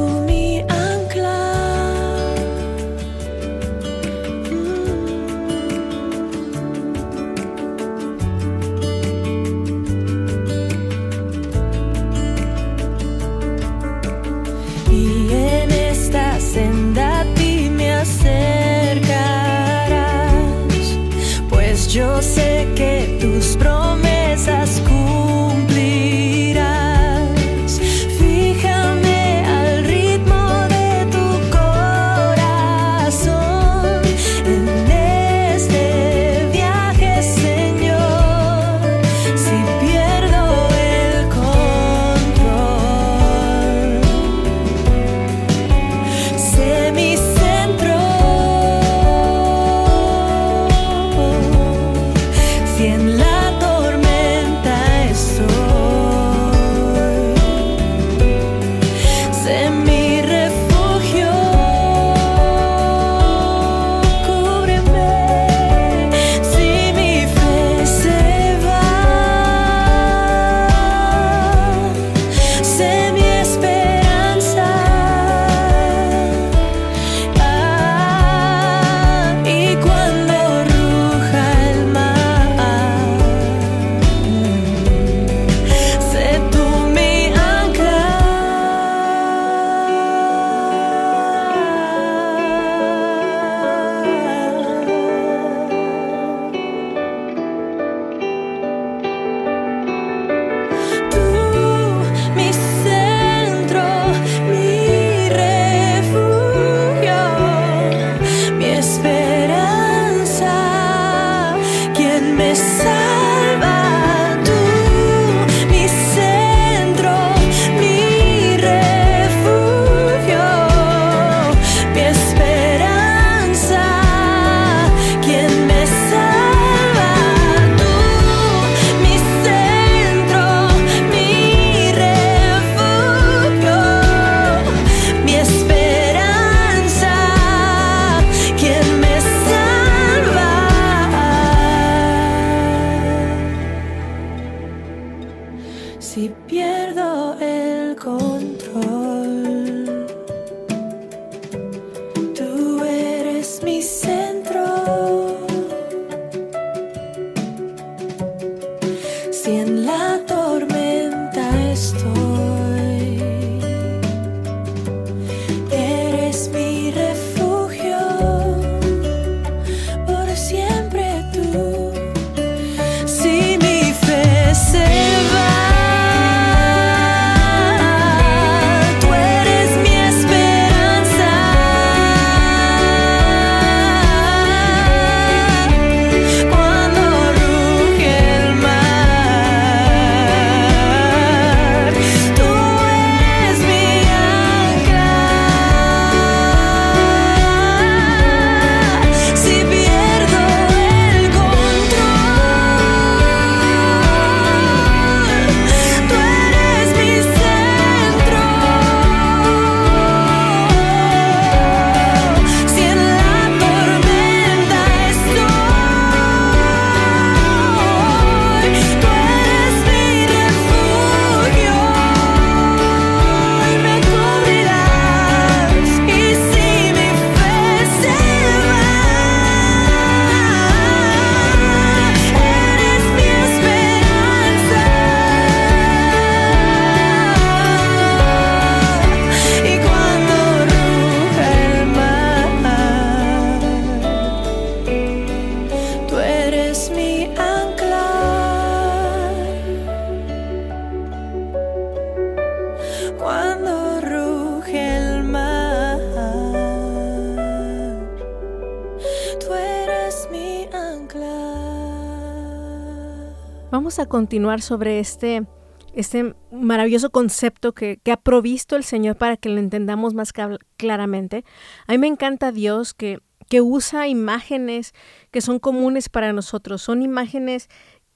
vamos 263.77 263.99
a 263.99 264.07
continuar 264.07 264.63
sobre 264.63 265.01
este, 265.01 265.45
este 265.93 266.35
maravilloso 266.51 267.11
concepto 267.11 267.75
que, 267.75 267.99
que, 268.03 268.11
ha 268.11 268.17
provisto 268.17 268.75
el 268.75 268.85
Señor 268.85 269.17
para 269.17 269.37
que 269.37 269.51
lo 269.51 269.59
entendamos 269.59 270.15
más 270.15 270.33
claramente. 270.79 271.45
A 271.87 271.93
mí 271.93 271.99
me 271.99 272.07
encanta 272.07 272.53
Dios 272.53 272.95
que, 272.95 273.19
que 273.51 273.61
usa 273.61 274.09
imágenes 274.09 274.95
que 275.31 275.43
son 275.43 275.59
comunes 275.59 276.09
para 276.09 276.33
nosotros, 276.33 276.81
son 276.81 277.03
imágenes 277.03 277.69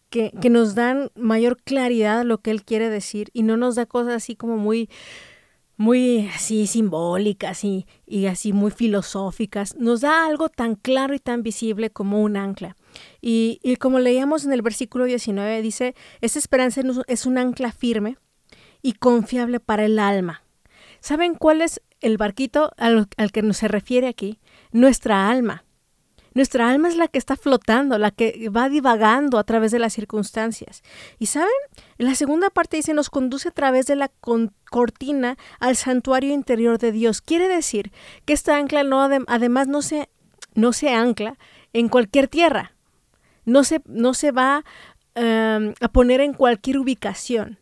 que, 0.08 0.32
que, 0.40 0.48
nos 0.48 0.74
dan 0.74 1.10
mayor 1.14 1.58
claridad 1.62 2.20
a 2.20 2.24
lo 2.24 2.38
que 2.38 2.52
Él 2.52 2.64
quiere 2.64 2.88
decir 2.88 3.28
y 3.34 3.42
no 3.42 3.58
nos 3.58 3.74
da 3.74 3.84
cosas 3.84 4.14
así 4.14 4.36
como 4.36 4.56
muy 4.56 4.88
muy 5.76 6.28
así 6.34 6.66
simbólicas 6.66 7.64
y, 7.64 7.86
y, 8.06 8.26
así 8.26 8.54
muy 8.54 8.70
filosóficas, 8.70 9.76
nos 9.76 10.00
da 10.00 10.26
algo 10.26 10.48
tan 10.48 10.74
claro 10.74 11.14
y 11.14 11.18
tan 11.18 11.42
visible 11.42 11.90
como 11.90 12.22
un 12.22 12.36
ancla. 12.36 12.76
Y, 13.20 13.60
y 13.62 13.76
como 13.76 13.98
leíamos 13.98 14.44
en 14.44 14.52
el 14.52 14.62
versículo 14.62 15.04
19, 15.04 15.62
dice, 15.62 15.94
esta 16.20 16.38
esperanza 16.38 16.82
es 17.06 17.26
un 17.26 17.38
ancla 17.38 17.72
firme 17.72 18.16
y 18.82 18.94
confiable 18.94 19.60
para 19.60 19.84
el 19.84 19.98
alma. 19.98 20.42
¿Saben 21.00 21.34
cuál 21.34 21.62
es 21.62 21.80
el 22.00 22.16
barquito 22.16 22.72
al, 22.76 23.08
al 23.16 23.32
que 23.32 23.42
nos 23.42 23.58
se 23.58 23.68
refiere 23.68 24.08
aquí? 24.08 24.38
Nuestra 24.72 25.28
alma. 25.28 25.64
Nuestra 26.32 26.70
alma 26.70 26.88
es 26.88 26.96
la 26.96 27.08
que 27.08 27.18
está 27.18 27.36
flotando, 27.36 27.98
la 27.98 28.12
que 28.12 28.48
va 28.50 28.68
divagando 28.68 29.38
a 29.38 29.44
través 29.44 29.72
de 29.72 29.80
las 29.80 29.92
circunstancias. 29.92 30.82
Y 31.18 31.26
saben, 31.26 31.50
en 31.98 32.06
la 32.06 32.14
segunda 32.14 32.50
parte 32.50 32.76
dice, 32.76 32.94
nos 32.94 33.10
conduce 33.10 33.48
a 33.48 33.52
través 33.52 33.86
de 33.86 33.96
la 33.96 34.10
cortina 34.70 35.36
al 35.58 35.74
santuario 35.74 36.32
interior 36.32 36.78
de 36.78 36.92
Dios. 36.92 37.20
Quiere 37.20 37.48
decir 37.48 37.90
que 38.26 38.32
esta 38.32 38.56
ancla 38.56 38.84
no, 38.84 39.02
además 39.02 39.66
no 39.66 39.82
se, 39.82 40.08
no 40.54 40.72
se 40.72 40.90
ancla 40.90 41.36
en 41.72 41.88
cualquier 41.88 42.28
tierra. 42.28 42.76
No 43.50 43.64
se, 43.64 43.82
no 43.86 44.14
se 44.14 44.30
va 44.30 44.64
em, 45.14 45.74
a 45.80 45.88
poner 45.88 46.20
en 46.20 46.32
cualquier 46.34 46.78
ubicación. 46.78 47.58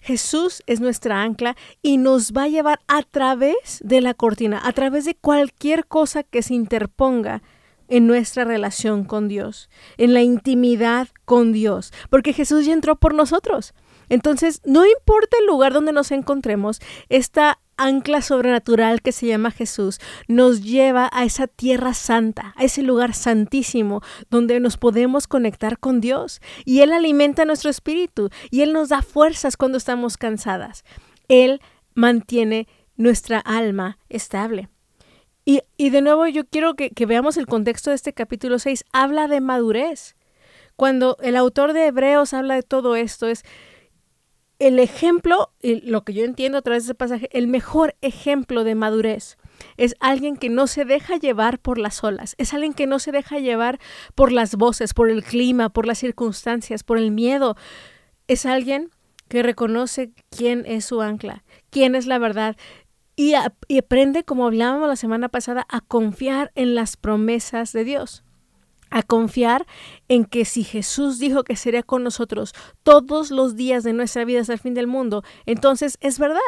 Jesús 0.00 0.62
es 0.66 0.80
nuestra 0.80 1.22
ancla 1.22 1.56
y 1.80 1.96
nos 1.96 2.32
va 2.32 2.42
a 2.42 2.48
llevar 2.48 2.80
a 2.88 3.02
través 3.02 3.80
de 3.82 4.02
la 4.02 4.12
cortina, 4.12 4.60
a 4.62 4.72
través 4.72 5.06
de 5.06 5.14
cualquier 5.14 5.86
cosa 5.86 6.22
que 6.22 6.42
se 6.42 6.52
interponga 6.52 7.42
en 7.88 8.06
nuestra 8.06 8.44
relación 8.44 9.04
con 9.04 9.28
Dios, 9.28 9.70
en 9.96 10.12
la 10.12 10.20
intimidad 10.20 11.08
con 11.24 11.52
Dios, 11.52 11.92
porque 12.10 12.34
Jesús 12.34 12.66
ya 12.66 12.74
entró 12.74 12.96
por 12.96 13.14
nosotros. 13.14 13.72
Entonces, 14.10 14.60
no 14.66 14.84
importa 14.86 15.38
el 15.40 15.46
lugar 15.46 15.72
donde 15.72 15.92
nos 15.92 16.10
encontremos, 16.10 16.80
esta 17.08 17.58
ancla 17.76 18.22
sobrenatural 18.22 19.02
que 19.02 19.12
se 19.12 19.26
llama 19.26 19.50
Jesús 19.50 20.00
nos 20.28 20.62
lleva 20.62 21.10
a 21.12 21.24
esa 21.24 21.46
tierra 21.46 21.94
santa, 21.94 22.54
a 22.56 22.64
ese 22.64 22.82
lugar 22.82 23.14
santísimo 23.14 24.00
donde 24.30 24.60
nos 24.60 24.76
podemos 24.76 25.26
conectar 25.26 25.78
con 25.78 26.00
Dios 26.00 26.40
y 26.64 26.80
Él 26.80 26.92
alimenta 26.92 27.44
nuestro 27.44 27.70
espíritu 27.70 28.30
y 28.50 28.62
Él 28.62 28.72
nos 28.72 28.88
da 28.88 29.02
fuerzas 29.02 29.56
cuando 29.56 29.78
estamos 29.78 30.16
cansadas. 30.16 30.84
Él 31.28 31.60
mantiene 31.94 32.68
nuestra 32.96 33.38
alma 33.38 33.98
estable. 34.08 34.68
Y, 35.46 35.90
de 35.90 36.00
nuevo 36.00 36.26
yo 36.26 36.46
quiero 36.46 36.74
que, 36.74 36.90
veamos 37.06 37.36
el 37.36 37.46
contexto 37.46 37.90
de 37.90 37.96
este 37.96 38.14
capítulo 38.14 38.58
6. 38.58 38.84
Habla 38.92 39.28
de 39.28 39.40
madurez. 39.40 40.16
Cuando 40.76 41.16
el 41.20 41.36
autor 41.36 41.74
de 41.74 41.86
Hebreos 41.86 42.32
habla 42.32 42.54
de 42.54 42.62
todo 42.62 42.96
esto, 42.96 43.28
es 43.28 43.42
el 44.58 44.78
ejemplo, 44.78 45.50
lo 45.62 46.04
que 46.04 46.14
yo 46.14 46.24
entiendo 46.24 46.58
a 46.58 46.62
través 46.62 46.84
de 46.84 46.88
ese 46.88 46.94
pasaje, 46.94 47.28
el 47.32 47.48
mejor 47.48 47.96
ejemplo 48.00 48.64
de 48.64 48.74
madurez. 48.74 49.36
Es 49.76 49.94
alguien 50.00 50.36
que 50.36 50.48
no 50.48 50.66
se 50.66 50.84
deja 50.84 51.16
llevar 51.16 51.58
por 51.58 51.78
las 51.78 52.02
olas, 52.02 52.34
es 52.38 52.54
alguien 52.54 52.74
que 52.74 52.86
no 52.86 52.98
se 52.98 53.12
deja 53.12 53.38
llevar 53.38 53.78
por 54.14 54.32
las 54.32 54.56
voces, 54.56 54.94
por 54.94 55.10
el 55.10 55.22
clima, 55.22 55.70
por 55.70 55.86
las 55.86 55.98
circunstancias, 55.98 56.82
por 56.82 56.98
el 56.98 57.10
miedo. 57.10 57.56
Es 58.26 58.46
alguien 58.46 58.90
que 59.28 59.42
reconoce 59.42 60.12
quién 60.30 60.64
es 60.66 60.84
su 60.84 61.00
ancla, 61.00 61.44
quién 61.70 61.94
es 61.94 62.06
la 62.06 62.18
verdad, 62.18 62.56
y, 63.16 63.34
aprende, 63.34 64.24
como 64.24 64.46
hablábamos 64.46 64.88
la 64.88 64.96
semana 64.96 65.28
pasada, 65.28 65.64
a 65.68 65.80
confiar 65.80 66.50
en 66.56 66.74
las 66.74 66.96
promesas 66.96 67.72
de 67.72 67.84
Dios 67.84 68.23
a 68.94 69.02
confiar 69.02 69.66
en 70.06 70.24
que 70.24 70.44
si 70.44 70.62
Jesús 70.62 71.18
dijo 71.18 71.42
que 71.42 71.56
sería 71.56 71.82
con 71.82 72.04
nosotros 72.04 72.54
todos 72.84 73.32
los 73.32 73.56
días 73.56 73.82
de 73.82 73.92
nuestra 73.92 74.24
vida 74.24 74.40
hasta 74.40 74.52
el 74.52 74.60
fin 74.60 74.72
del 74.72 74.86
mundo, 74.86 75.24
entonces 75.46 75.98
es 76.00 76.20
verdad. 76.20 76.38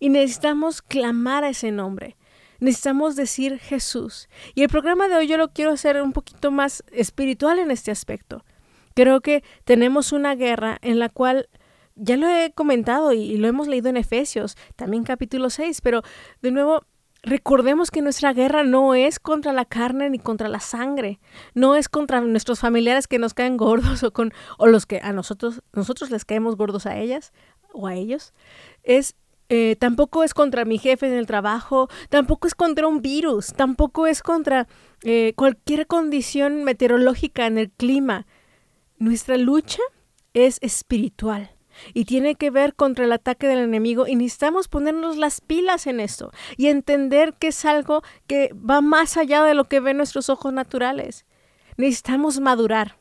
Y 0.00 0.08
necesitamos 0.08 0.80
clamar 0.80 1.44
a 1.44 1.50
ese 1.50 1.70
nombre. 1.70 2.16
Necesitamos 2.58 3.16
decir 3.16 3.58
Jesús. 3.58 4.30
Y 4.54 4.62
el 4.62 4.70
programa 4.70 5.08
de 5.08 5.16
hoy 5.16 5.26
yo 5.26 5.36
lo 5.36 5.52
quiero 5.52 5.72
hacer 5.72 6.00
un 6.00 6.12
poquito 6.12 6.50
más 6.50 6.82
espiritual 6.90 7.58
en 7.58 7.70
este 7.70 7.90
aspecto. 7.90 8.46
Creo 8.94 9.20
que 9.20 9.44
tenemos 9.64 10.12
una 10.12 10.34
guerra 10.34 10.78
en 10.80 10.98
la 10.98 11.10
cual 11.10 11.50
ya 11.96 12.16
lo 12.16 12.28
he 12.28 12.50
comentado 12.52 13.12
y, 13.12 13.36
lo 13.36 13.46
hemos 13.46 13.68
leído 13.68 13.90
en 13.90 13.98
Efesios, 13.98 14.56
también 14.74 15.04
capítulo 15.04 15.50
6, 15.50 15.82
pero 15.82 16.00
de 16.40 16.50
nuevo 16.50 16.86
Recordemos 17.24 17.92
que 17.92 18.02
nuestra 18.02 18.32
guerra 18.32 18.64
no 18.64 18.96
es 18.96 19.20
contra 19.20 19.52
la 19.52 19.64
carne 19.64 20.10
ni 20.10 20.18
contra 20.18 20.48
la 20.48 20.58
sangre, 20.58 21.20
no 21.54 21.76
es 21.76 21.88
contra 21.88 22.20
nuestros 22.20 22.58
familiares 22.58 23.06
que 23.06 23.20
nos 23.20 23.32
caen 23.32 23.56
gordos 23.56 24.02
o 24.02 24.12
con 24.12 24.32
o 24.58 24.66
los 24.66 24.86
que 24.86 24.98
a 25.02 25.12
nosotros 25.12 25.62
nosotros 25.72 26.10
les 26.10 26.24
caemos 26.24 26.56
gordos 26.56 26.84
a 26.86 26.98
ellas 26.98 27.32
o 27.72 27.86
a 27.86 27.94
ellos. 27.94 28.34
Es 28.82 29.14
eh, 29.48 29.76
tampoco 29.76 30.24
es 30.24 30.34
contra 30.34 30.64
mi 30.64 30.78
jefe 30.78 31.06
en 31.06 31.14
el 31.14 31.26
trabajo, 31.26 31.88
tampoco 32.08 32.48
es 32.48 32.56
contra 32.56 32.88
un 32.88 33.02
virus, 33.02 33.52
tampoco 33.52 34.08
es 34.08 34.22
contra 34.22 34.66
eh, 35.04 35.34
cualquier 35.36 35.86
condición 35.86 36.64
meteorológica 36.64 37.46
en 37.46 37.58
el 37.58 37.70
clima. 37.70 38.26
Nuestra 38.98 39.36
lucha 39.36 39.82
es 40.32 40.58
espiritual 40.60 41.50
y 41.94 42.04
tiene 42.04 42.34
que 42.34 42.50
ver 42.50 42.74
contra 42.74 43.04
el 43.04 43.12
ataque 43.12 43.46
del 43.46 43.58
enemigo 43.58 44.06
y 44.06 44.16
necesitamos 44.16 44.68
ponernos 44.68 45.16
las 45.16 45.40
pilas 45.40 45.86
en 45.86 46.00
esto 46.00 46.30
y 46.56 46.68
entender 46.68 47.34
que 47.34 47.48
es 47.48 47.64
algo 47.64 48.02
que 48.26 48.54
va 48.54 48.80
más 48.80 49.16
allá 49.16 49.44
de 49.44 49.54
lo 49.54 49.64
que 49.64 49.80
ven 49.80 49.96
nuestros 49.96 50.28
ojos 50.28 50.52
naturales. 50.52 51.24
Necesitamos 51.76 52.40
madurar. 52.40 52.96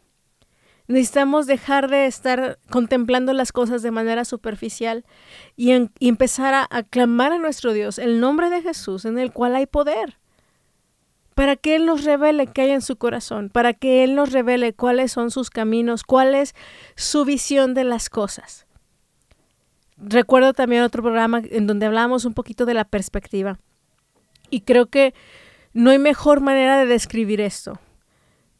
Necesitamos 0.88 1.48
dejar 1.48 1.89
de 1.89 2.06
estar 2.06 2.60
contemplando 2.70 3.34
las 3.34 3.52
cosas 3.52 3.82
de 3.82 3.91
manera 3.91 4.26
superficial 4.26 5.06
y, 5.56 5.72
empezar 6.02 6.54
a, 6.54 6.67
a 6.70 6.84
clamar 6.84 7.32
a 7.32 7.38
nuestro 7.38 7.72
Dios 7.72 7.98
el 7.98 8.20
nombre 8.20 8.50
de 8.50 8.62
Jesús 8.62 9.06
en 9.06 9.17
el 9.17 9.32
cual 9.32 9.56
hay 9.56 9.67
poder 9.67 10.17
para 11.36 11.56
que 11.56 11.76
Él 11.76 11.86
nos 11.86 12.04
revele 12.04 12.48
qué 12.48 12.62
hay 12.62 12.72
en 12.72 12.82
su 12.82 12.98
corazón, 12.98 13.50
para 13.50 13.74
que 13.74 14.04
Él 14.04 14.15
nos 14.15 14.32
revele 14.32 14.74
cuáles 14.74 15.12
son 15.12 15.32
sus 15.32 15.50
caminos, 15.50 16.04
cuál 16.04 16.36
es 16.36 16.54
su 16.96 17.26
visión 17.26 17.74
de 17.74 17.84
las 17.84 18.10
cosas. 18.10 18.67
Recuerdo 20.04 20.54
también 20.54 20.82
otro 20.84 21.04
programa 21.04 21.42
en 21.50 21.68
donde 21.68 21.86
hablábamos 21.86 22.26
un 22.26 22.34
poquito 22.34 22.66
de 22.66 22.74
la 22.74 22.86
perspectiva. 22.86 23.60
Y 24.50 24.62
creo 24.62 24.88
que 24.88 25.14
no 25.74 25.92
hay 25.92 26.00
mejor 26.00 26.42
manera 26.42 26.80
de 26.80 26.88
describir 26.88 27.40
esto. 27.40 27.80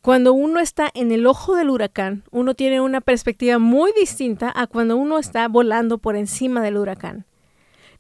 Cuando 0.02 0.34
uno 0.34 0.60
está 0.60 0.90
en 0.94 1.12
el 1.12 1.28
ojo 1.28 1.56
del 1.56 1.70
huracán, 1.70 2.24
uno 2.32 2.56
tiene 2.56 2.82
una 2.82 3.02
perspectiva 3.02 3.60
muy 3.60 3.92
distinta 4.00 4.52
a 4.56 4.68
cuando 4.68 4.98
uno 4.98 5.20
está 5.20 5.48
volando 5.48 5.98
por 5.98 6.16
encima 6.16 6.62
del 6.62 6.78
huracán. 6.78 7.26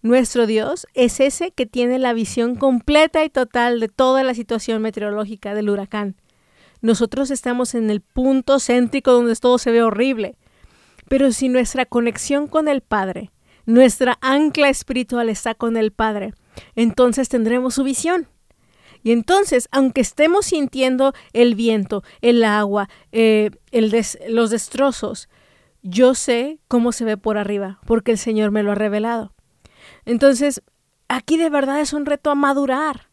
Nuestro 0.01 0.47
Dios 0.47 0.87
es 0.95 1.19
ese 1.19 1.51
que 1.51 1.67
tiene 1.67 1.99
la 1.99 2.13
visión 2.13 2.55
completa 2.55 3.23
y 3.23 3.29
total 3.29 3.79
de 3.79 3.87
toda 3.87 4.23
la 4.23 4.33
situación 4.33 4.81
meteorológica 4.81 5.53
del 5.53 5.69
huracán. 5.69 6.15
Nosotros 6.81 7.29
estamos 7.29 7.75
en 7.75 7.91
el 7.91 8.01
punto 8.01 8.59
céntrico 8.59 9.11
donde 9.11 9.35
todo 9.35 9.59
se 9.59 9.69
ve 9.69 9.83
horrible. 9.83 10.35
Pero 11.11 11.33
si 11.33 11.49
nuestra 11.49 11.85
conexión 11.85 12.47
con 12.47 12.69
el 12.69 12.79
Padre, 12.79 13.31
nuestra 13.65 14.17
ancla 14.21 14.69
espiritual 14.69 15.27
está 15.27 15.53
con 15.53 15.75
el 15.75 15.91
Padre, 15.91 16.33
entonces 16.73 17.27
tendremos 17.27 17.73
su 17.73 17.83
visión. 17.83 18.29
Y 19.03 19.11
entonces, 19.11 19.67
aunque 19.73 19.99
estemos 19.99 20.45
sintiendo 20.45 21.11
el 21.33 21.55
viento, 21.55 22.01
el 22.21 22.45
agua, 22.45 22.87
eh, 23.11 23.51
los 23.73 24.51
destrozos, 24.51 25.27
yo 25.81 26.15
sé 26.15 26.59
cómo 26.69 26.93
se 26.93 27.03
ve 27.03 27.17
por 27.17 27.37
arriba, 27.37 27.81
porque 27.85 28.11
el 28.11 28.17
Señor 28.17 28.51
me 28.51 28.63
lo 28.63 28.71
ha 28.71 28.75
revelado. 28.75 29.33
Entonces, 30.05 30.63
aquí 31.09 31.35
de 31.35 31.49
verdad 31.49 31.81
es 31.81 31.91
un 31.91 32.05
reto 32.05 32.31
a 32.31 32.35
madurar, 32.35 33.09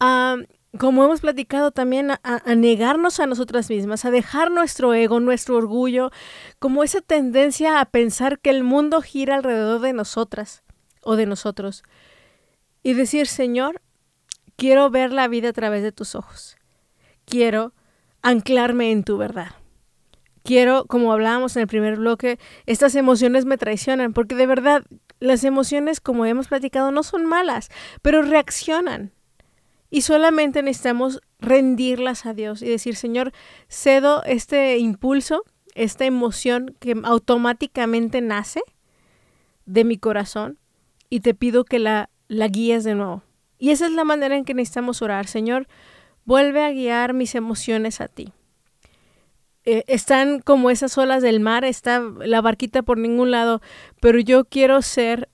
a, 0.00 0.38
como 0.78 1.04
hemos 1.04 1.20
platicado 1.20 1.70
también, 1.70 2.10
a, 2.10 2.54
negarnos 2.54 3.20
a 3.20 3.26
nosotras 3.26 3.68
mismas, 3.70 4.04
a 4.04 4.10
dejar 4.10 4.50
nuestro 4.50 4.94
ego, 4.94 5.20
nuestro 5.20 5.56
orgullo, 5.56 6.10
como 6.58 6.82
esa 6.82 7.00
tendencia 7.00 7.80
a 7.80 7.84
pensar 7.84 8.38
que 8.38 8.50
el 8.50 8.64
mundo 8.64 9.02
gira 9.02 9.36
alrededor 9.36 9.80
de 9.80 9.92
nosotras 9.92 10.62
o 11.02 11.16
de 11.16 11.26
nosotros. 11.26 11.82
Y 12.82 12.94
decir, 12.94 13.26
Señor, 13.26 13.80
quiero 14.56 14.90
ver 14.90 15.12
la 15.12 15.28
vida 15.28 15.50
a 15.50 15.52
través 15.52 15.82
de 15.82 15.92
tus 15.92 16.14
ojos. 16.14 16.56
Quiero 17.24 17.72
anclarme 18.22 18.90
en 18.92 19.04
tu 19.04 19.16
verdad. 19.18 19.52
Quiero, 20.42 20.84
como 20.86 21.12
hablábamos 21.12 21.56
en 21.56 21.62
el 21.62 21.68
primer 21.68 21.96
bloque, 21.96 22.38
estas 22.66 22.94
emociones 22.94 23.44
me 23.44 23.58
traicionan, 23.58 24.12
porque 24.12 24.36
de 24.36 24.46
verdad 24.46 24.84
las 25.18 25.44
emociones, 25.44 26.00
como 26.00 26.24
hemos 26.24 26.48
platicado, 26.48 26.92
no 26.92 27.02
son 27.02 27.26
malas, 27.26 27.70
pero 28.02 28.22
reaccionan. 28.22 29.12
Y 29.90 30.02
solamente 30.02 30.62
necesitamos 30.62 31.20
rendirlas 31.38 32.26
a 32.26 32.34
Dios 32.34 32.62
y 32.62 32.68
decir, 32.68 32.96
Señor, 32.96 33.32
cedo 33.68 34.22
este 34.24 34.78
impulso, 34.78 35.44
esta 35.74 36.04
emoción 36.04 36.74
que 36.80 36.94
automáticamente 37.04 38.20
nace 38.20 38.62
de 39.64 39.84
mi 39.84 39.98
corazón 39.98 40.58
y 41.10 41.20
te 41.20 41.34
pido 41.34 41.64
que 41.64 41.78
la, 41.78 42.10
la 42.28 42.48
guíes 42.48 42.84
de 42.84 42.94
nuevo. 42.94 43.22
Y 43.58 43.70
esa 43.70 43.86
es 43.86 43.92
la 43.92 44.04
manera 44.04 44.36
en 44.36 44.44
que 44.44 44.54
necesitamos 44.54 45.02
orar. 45.02 45.26
Señor, 45.26 45.66
vuelve 46.24 46.64
a 46.64 46.72
guiar 46.72 47.14
mis 47.14 47.34
emociones 47.34 48.00
a 48.00 48.08
ti. 48.08 48.32
Eh, 49.64 49.84
están 49.88 50.40
como 50.40 50.70
esas 50.70 50.96
olas 50.96 51.22
del 51.22 51.40
mar, 51.40 51.64
está 51.64 52.00
la 52.20 52.40
barquita 52.40 52.82
por 52.82 52.98
ningún 52.98 53.32
lado, 53.32 53.60
pero 54.00 54.20
yo 54.20 54.44
quiero 54.44 54.80
ser 54.80 55.28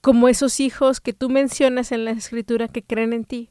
como 0.00 0.28
esos 0.28 0.60
hijos 0.60 1.00
que 1.00 1.12
tú 1.12 1.28
mencionas 1.28 1.92
en 1.92 2.06
la 2.06 2.12
escritura 2.12 2.68
que 2.68 2.82
creen 2.82 3.12
en 3.12 3.24
ti, 3.24 3.50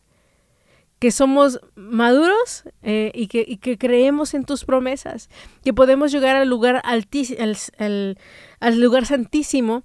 que 0.99 1.11
somos 1.11 1.61
maduros 1.75 2.63
eh, 2.83 3.11
y, 3.15 3.27
que, 3.27 3.77
creemos 3.77 4.33
en 4.33 4.43
tus 4.43 4.65
promesas, 4.65 5.29
que 5.63 5.73
podemos 5.73 6.11
llegar 6.11 6.35
al 6.35 6.49
lugar, 6.49 6.81
altísimo, 6.83 7.39
al, 7.79 8.17
al 8.59 8.79
lugar 8.79 9.05
santísimo, 9.05 9.83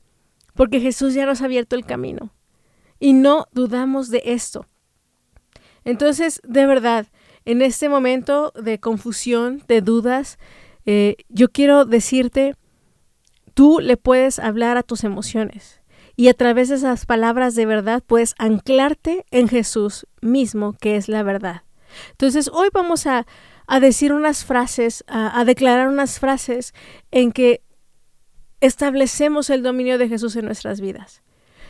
porque 0.55 0.81
Jesús 0.81 1.15
ya 1.15 1.25
nos 1.25 1.41
ha 1.41 1.45
abierto 1.45 1.77
el 1.77 1.85
camino. 1.85 2.35
Y 2.99 3.13
no 3.13 3.47
dudamos 3.53 4.11
de 4.11 4.23
esto. 4.25 4.67
Entonces, 5.85 6.41
de 6.45 6.67
verdad, 6.67 7.07
en 7.45 7.63
este 7.63 7.89
momento 7.89 8.53
de 8.57 8.81
confusión, 8.81 9.63
de 9.69 9.83
dudas, 9.83 10.39
eh, 10.87 11.17
yo 11.29 11.51
quiero 11.51 11.85
decirte, 11.85 12.57
tú 13.55 13.79
le 13.81 13.97
puedes 13.97 14.39
hablar 14.39 14.77
a 14.79 14.83
tus 14.83 15.05
emociones 15.05 15.84
y 16.17 16.29
a 16.29 16.35
través 16.35 16.69
de 16.69 16.77
esas 16.77 17.07
palabras 17.07 17.55
de 17.55 17.67
verdad 17.67 18.03
puedes 18.07 18.35
anclarte 18.39 19.25
en 19.31 19.49
Jesús 19.49 20.07
mismo, 20.21 20.75
que 20.75 20.97
es 20.97 21.09
la 21.09 21.23
verdad. 21.23 21.63
Entonces, 22.11 22.49
hoy 22.53 22.69
vamos 22.73 23.07
a, 23.07 23.27
decir 23.81 24.13
unas 24.13 24.45
frases, 24.45 25.05
a, 25.07 25.39
a 25.39 25.45
declarar 25.45 25.89
unas 25.89 26.19
frases 26.19 26.75
en 27.11 27.33
que 27.33 27.63
establecemos 28.61 29.51
el 29.51 29.63
dominio 29.63 29.99
de 29.99 30.09
Jesús 30.09 30.37
en 30.37 30.45
nuestras 30.47 30.81
vidas. 30.81 31.23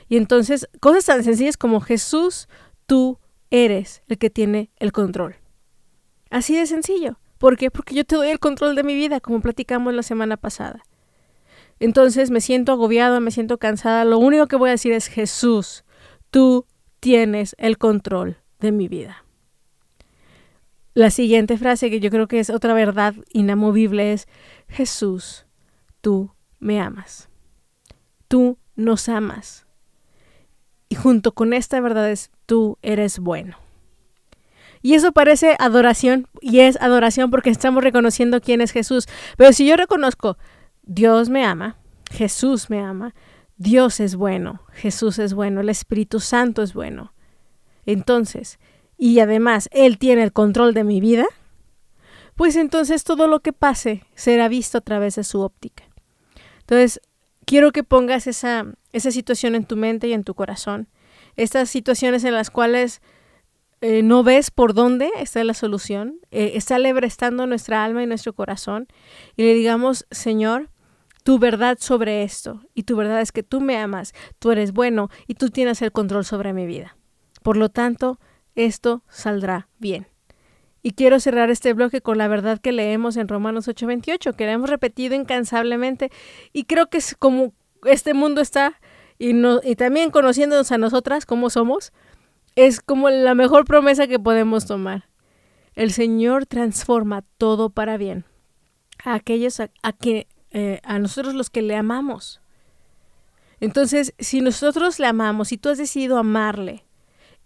Y 0.09 0.17
entonces, 0.17 0.69
cosas 0.81 1.07
tan 1.07 1.25
sencillas 1.25 1.57
como 1.57 1.81
Jesús, 1.81 2.49
tú 2.87 3.19
eres 3.51 4.03
el 4.09 4.19
que 4.19 4.31
tiene 4.31 4.71
el 4.77 4.93
control. 4.93 5.37
Así 6.31 6.57
de 6.57 6.67
sencillo. 6.67 7.19
¿Por 7.39 7.57
qué? 7.57 7.71
Porque 7.71 7.95
yo 7.95 8.05
te 8.05 8.17
doy 8.17 8.29
el 8.31 8.39
control 8.39 8.75
de 8.75 8.83
mi 8.83 8.95
vida, 8.95 9.21
como 9.21 9.41
platicamos 9.41 9.95
la 9.95 10.03
semana 10.03 10.37
pasada. 10.37 10.83
Entonces 11.85 12.31
me 12.31 12.41
siento 12.41 12.73
agobiado, 12.73 13.21
me 13.21 13.31
siento 13.31 13.59
cansada. 13.59 14.07
Lo 14.07 14.17
único 14.17 14.47
que 14.47 14.57
voy 14.57 14.71
a 14.71 14.73
decir 14.73 14.93
es, 14.93 15.07
Jesús, 15.07 15.85
tú 16.31 16.65
tienes 16.99 17.55
el 17.59 17.77
control 17.77 18.39
de 18.59 18.73
mi 18.73 18.89
vida. 18.89 19.27
La 20.95 21.11
siguiente 21.11 21.59
frase 21.59 21.91
que 21.91 22.01
yo 22.01 22.09
creo 22.09 22.27
que 22.27 22.41
es 22.41 22.49
otra 22.49 22.73
verdad 22.73 23.15
inamovible 23.35 24.15
es, 24.15 24.29
Jesús, 24.67 25.45
tú 26.01 26.31
me 26.59 26.81
amas. 26.81 27.29
Tú 28.29 28.57
nos 28.77 29.11
amas. 29.11 29.67
Y 30.89 30.95
junto 30.95 31.33
con 31.33 31.53
esta 31.53 31.83
verdad 31.83 32.11
es, 32.11 32.31
tú 32.47 32.79
eres 32.81 33.19
bueno. 33.19 33.59
Y 34.81 34.95
eso 34.95 35.13
parece 35.13 35.55
adoración, 35.59 36.29
y 36.41 36.61
es 36.61 36.81
adoración 36.81 37.31
porque 37.31 37.51
estamos 37.51 37.85
reconociendo 37.85 38.41
quién 38.41 38.63
es 38.63 38.71
Jesús. 38.71 39.07
Pero 39.37 39.53
si 39.53 39.67
yo 39.67 39.77
reconozco, 39.77 40.39
Dios 40.87 41.31
me 41.31 41.45
ama, 41.45 41.77
Jesús 42.11 42.71
me 42.71 42.81
ama, 42.81 43.15
Dios 43.57 44.01
es 44.01 44.17
bueno, 44.17 44.63
Jesús 44.73 45.19
es 45.19 45.35
bueno, 45.35 45.61
el 45.61 45.69
Espíritu 45.69 46.21
Santo 46.21 46.63
es 46.63 46.75
bueno. 46.75 47.13
Entonces, 47.87 48.59
y 48.97 49.19
además 49.21 49.69
Él 49.73 49.99
tiene 49.99 50.23
el 50.23 50.33
control 50.33 50.75
de 50.75 50.85
mi 50.85 51.01
vida, 51.01 51.27
pues 52.37 52.57
entonces 52.57 53.05
todo 53.05 53.29
lo 53.29 53.41
que 53.41 53.53
pase 53.53 54.05
será 54.15 54.49
visto 54.49 54.79
a 54.79 54.81
través 54.81 55.17
de 55.17 55.25
su 55.25 55.41
óptica. 55.41 55.85
Entonces, 56.61 57.01
quiero 57.45 57.73
que 57.73 57.85
pongas 57.85 58.27
esa, 58.27 58.67
esa 58.93 59.11
situación 59.11 59.55
en 59.55 59.65
tu 59.65 59.77
mente 59.77 60.09
y 60.09 60.13
en 60.13 60.25
tu 60.25 60.35
corazón. 60.35 60.89
Estas 61.37 61.71
situaciones 61.71 62.25
en 62.25 62.35
las 62.35 62.51
cuales 62.51 63.03
eh, 63.81 64.03
no 64.03 64.23
ves 64.23 64.51
por 64.51 64.73
dónde 64.73 65.11
está 65.19 65.45
la 65.45 65.55
solución, 65.55 66.19
eh, 66.31 66.53
está 66.55 66.79
lebrestando 66.79 67.47
nuestra 67.47 67.85
alma 67.85 68.03
y 68.03 68.07
nuestro 68.07 68.33
corazón 68.33 68.89
y 69.37 69.43
le 69.43 69.55
digamos, 69.55 70.07
Señor, 70.11 70.71
tu 71.25 71.39
verdad 71.39 71.79
sobre 71.81 72.23
esto 72.23 72.61
y 72.75 72.85
tu 72.85 72.97
verdad 72.97 73.21
es 73.21 73.33
que 73.33 73.43
tú 73.43 73.61
me 73.61 73.79
amas, 73.79 74.13
tú 74.39 74.53
eres 74.53 74.73
bueno 74.73 75.11
y 75.27 75.35
tú 75.35 75.51
tienes 75.51 75.83
el 75.83 75.91
control 75.91 76.25
sobre 76.25 76.53
mi 76.53 76.67
vida. 76.67 76.97
Por 77.43 77.57
lo 77.57 77.71
tanto, 77.71 78.21
esto 78.55 79.03
saldrá 79.09 79.69
bien. 79.79 80.07
Y 80.83 80.93
quiero 80.93 81.19
cerrar 81.19 81.51
este 81.51 81.73
bloque 81.73 82.03
con 82.03 82.19
la 82.19 82.29
verdad 82.29 82.61
que 82.61 82.71
leemos 82.71 83.17
en 83.17 83.27
Romanos 83.27 83.67
8:28, 83.69 84.37
que 84.37 84.47
la 84.47 84.53
hemos 84.53 84.69
repetido 84.69 85.15
incansablemente 85.15 86.11
y 86.53 86.65
creo 86.65 86.89
que 86.89 86.99
es 86.99 87.17
como 87.19 87.55
este 87.85 88.13
mundo 88.13 88.43
está 88.43 88.79
y, 89.19 89.33
no, 89.33 89.61
y 89.65 89.77
también 89.77 90.11
conociéndonos 90.11 90.73
a 90.73 90.79
nosotras 90.79 91.25
como 91.25 91.49
somos, 91.49 91.93
es 92.55 92.81
como 92.81 93.09
la 93.09 93.35
mejor 93.35 93.65
promesa 93.65 94.07
que 94.07 94.19
podemos 94.19 94.67
tomar. 94.67 95.09
El 95.75 95.91
Señor 95.91 96.45
transforma 96.47 97.25
todo 97.39 97.71
para 97.71 97.97
bien 97.97 98.27
a 99.05 99.15
aquellos 99.15 99.61
a, 99.61 99.69
que 99.93 100.27
eh, 100.55 100.81
a 100.85 101.01
nosotros 101.01 101.35
los 101.35 101.51
que 101.51 101.63
le 101.63 101.75
amamos. 101.75 102.41
Entonces, 103.59 104.15
si 104.21 104.41
nosotros 104.41 105.01
le 105.01 105.07
amamos, 105.09 105.49
si 105.49 105.59
tú 105.59 105.69
has 105.69 105.79
decidido 105.79 106.17
amarle, 106.17 106.85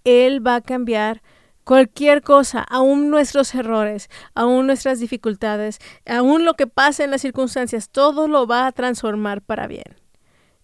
Él 0.04 0.46
va 0.46 0.56
a 0.56 0.60
cambiar 0.60 1.22
cualquier 1.64 2.20
cosa, 2.20 2.60
aún 2.60 3.08
nuestros 3.08 3.54
errores, 3.54 4.10
aún 4.34 4.66
nuestras 4.66 5.00
dificultades, 5.00 5.78
aún 6.04 6.44
lo 6.44 6.52
que 6.52 6.66
pase 6.66 7.04
en 7.04 7.10
las 7.10 7.22
circunstancias, 7.22 7.88
todo 7.88 8.28
lo 8.28 8.46
va 8.46 8.66
a 8.66 8.72
transformar 8.72 9.40
para 9.40 9.66
bien. 9.66 9.96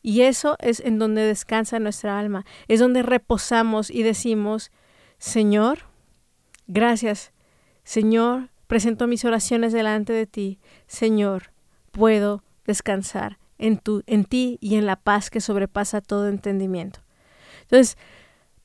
Y 0.03 0.21
eso 0.21 0.57
es 0.61 0.81
en 0.81 0.99
donde 0.99 1.23
descansa 1.23 1.79
nuestra 1.79 2.19
alma, 2.19 2.45
es 2.69 2.79
donde 2.79 3.03
reposamos 3.03 3.91
y 3.91 4.03
decimos, 4.03 4.71
Señor, 5.17 5.87
gracias, 6.67 7.33
Señor, 7.85 8.51
presento 8.67 9.07
mis 9.07 9.25
oraciones 9.25 9.73
delante 9.73 10.13
de 10.13 10.27
ti, 10.27 10.59
Señor, 10.87 11.54
puedo 11.95 12.43
descansar 12.67 13.39
en, 13.57 13.79
tu, 13.79 14.03
en 14.07 14.25
ti 14.25 14.59
y 14.61 14.75
en 14.75 14.85
la 14.85 14.97
paz 14.97 15.31
que 15.31 15.41
sobrepasa 15.41 16.01
todo 16.01 16.29
entendimiento. 16.29 17.01
Entonces, 17.63 17.97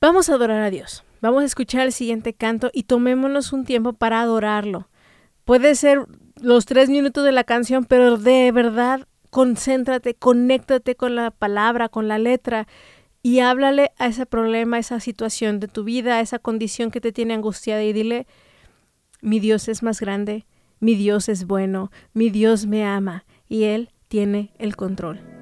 vamos 0.00 0.28
a 0.28 0.34
adorar 0.34 0.62
a 0.62 0.70
Dios. 0.70 1.04
Vamos 1.22 1.42
a 1.42 1.46
escuchar 1.46 1.86
el 1.86 1.92
siguiente 1.92 2.34
canto 2.34 2.70
y 2.72 2.82
tomémonos 2.82 3.52
un 3.52 3.64
tiempo 3.64 3.92
para 3.92 4.20
adorarlo. 4.20 4.88
Puede 5.44 5.74
ser 5.74 6.06
los 6.40 6.66
tres 6.66 6.90
minutos 6.90 7.24
de 7.24 7.32
la 7.32 7.44
canción, 7.44 7.84
pero 7.84 8.18
de 8.18 8.50
verdad 8.52 9.06
concéntrate, 9.30 10.14
conéctate 10.14 10.96
con 10.96 11.14
la 11.14 11.30
palabra, 11.30 11.88
con 11.88 12.08
la 12.08 12.18
letra 12.18 12.66
y 13.22 13.40
háblale 13.40 13.92
a 13.98 14.06
ese 14.06 14.26
problema, 14.26 14.76
a 14.76 14.80
esa 14.80 14.98
situación 14.98 15.60
de 15.60 15.68
tu 15.68 15.84
vida, 15.84 16.16
a 16.16 16.20
esa 16.20 16.40
condición 16.40 16.90
que 16.90 17.00
te 17.00 17.12
tiene 17.12 17.34
angustiada 17.34 17.82
y 17.84 17.92
dile, 17.92 18.26
mi 19.20 19.38
Dios 19.38 19.68
es 19.68 19.82
más 19.82 20.00
grande, 20.00 20.46
mi 20.80 20.94
Dios 20.94 21.28
es 21.28 21.46
bueno, 21.46 21.90
mi 22.14 22.30
Dios 22.30 22.66
me 22.66 22.84
ama 22.84 23.24
y 23.48 23.64
Él 23.64 23.90
tiene 24.08 24.52
el 24.58 24.76
control. 24.76 25.39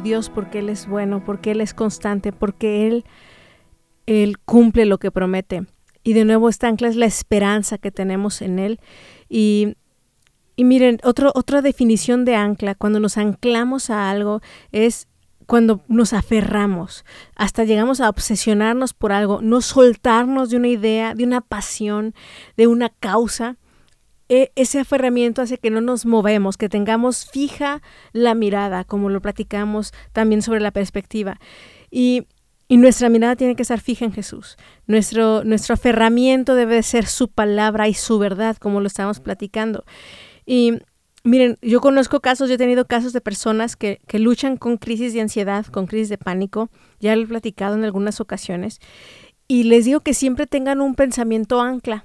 Dios 0.00 0.30
porque 0.30 0.60
Él 0.60 0.68
es 0.68 0.86
bueno, 0.86 1.24
porque 1.24 1.52
Él 1.52 1.60
es 1.60 1.74
constante, 1.74 2.32
porque 2.32 2.86
Él, 2.86 3.04
Él 4.06 4.38
cumple 4.38 4.86
lo 4.86 4.98
que 4.98 5.10
promete. 5.10 5.66
Y 6.02 6.14
de 6.14 6.24
nuevo 6.24 6.48
esta 6.48 6.68
ancla 6.68 6.88
es 6.88 6.96
la 6.96 7.06
esperanza 7.06 7.78
que 7.78 7.90
tenemos 7.90 8.42
en 8.42 8.58
Él. 8.58 8.80
Y, 9.28 9.76
y 10.56 10.64
miren, 10.64 10.98
otra 11.02 11.62
definición 11.62 12.24
de 12.24 12.36
ancla, 12.36 12.74
cuando 12.74 13.00
nos 13.00 13.18
anclamos 13.18 13.90
a 13.90 14.10
algo, 14.10 14.40
es 14.72 15.08
cuando 15.50 15.82
nos 15.88 16.12
aferramos, 16.12 17.04
hasta 17.34 17.64
llegamos 17.64 18.00
a 18.00 18.08
obsesionarnos 18.08 18.94
por 18.94 19.10
algo, 19.10 19.40
no 19.42 19.60
soltarnos 19.62 20.48
de 20.50 20.56
una 20.56 20.68
idea, 20.68 21.12
de 21.12 21.24
una 21.24 21.40
pasión, 21.40 22.14
de 22.56 22.68
una 22.68 22.88
causa. 22.88 23.56
E, 24.30 24.52
ese 24.54 24.78
aferramiento 24.78 25.42
hace 25.42 25.58
que 25.58 25.70
no 25.70 25.80
nos 25.80 26.06
movemos, 26.06 26.56
que 26.56 26.68
tengamos 26.68 27.26
fija 27.26 27.82
la 28.12 28.34
mirada, 28.36 28.84
como 28.84 29.10
lo 29.10 29.20
platicamos 29.20 29.92
también 30.12 30.40
sobre 30.40 30.60
la 30.60 30.70
perspectiva. 30.70 31.38
Y, 31.90 32.26
nuestra 32.68 33.08
mirada 33.08 33.34
tiene 33.34 33.56
que 33.56 33.62
estar 33.62 33.80
fija 33.80 34.04
en 34.04 34.12
Jesús. 34.12 34.56
Nuestro, 34.86 35.42
nuestro 35.42 35.74
aferramiento 35.74 36.54
debe 36.54 36.80
ser 36.84 37.06
su 37.06 37.26
palabra 37.26 37.88
y 37.88 37.94
su 37.94 38.20
verdad, 38.20 38.56
como 38.58 38.80
lo 38.80 38.86
estamos 38.86 39.18
platicando. 39.18 39.84
Y 40.46 40.78
miren, 41.24 41.58
yo 41.62 41.80
conozco 41.80 42.20
casos, 42.20 42.48
yo 42.48 42.54
he 42.54 42.58
tenido 42.58 42.84
casos 42.84 43.12
de 43.12 43.20
personas 43.20 43.74
que, 43.74 44.00
que 44.06 44.20
luchan 44.20 44.56
con 44.56 44.76
crisis 44.76 45.12
de 45.12 45.20
ansiedad, 45.20 45.66
con 45.66 45.88
crisis 45.88 46.10
de 46.10 46.18
pánico, 46.18 46.70
ya 47.00 47.16
lo 47.16 47.22
he 47.22 47.26
platicado 47.26 47.74
en 47.74 47.82
algunas 47.82 48.20
ocasiones, 48.20 48.78
y 49.48 49.64
les 49.64 49.84
digo 49.84 49.98
que 49.98 50.14
siempre 50.14 50.46
tengan 50.46 50.80
un 50.80 50.94
pensamiento 50.94 51.60
ancla, 51.60 52.04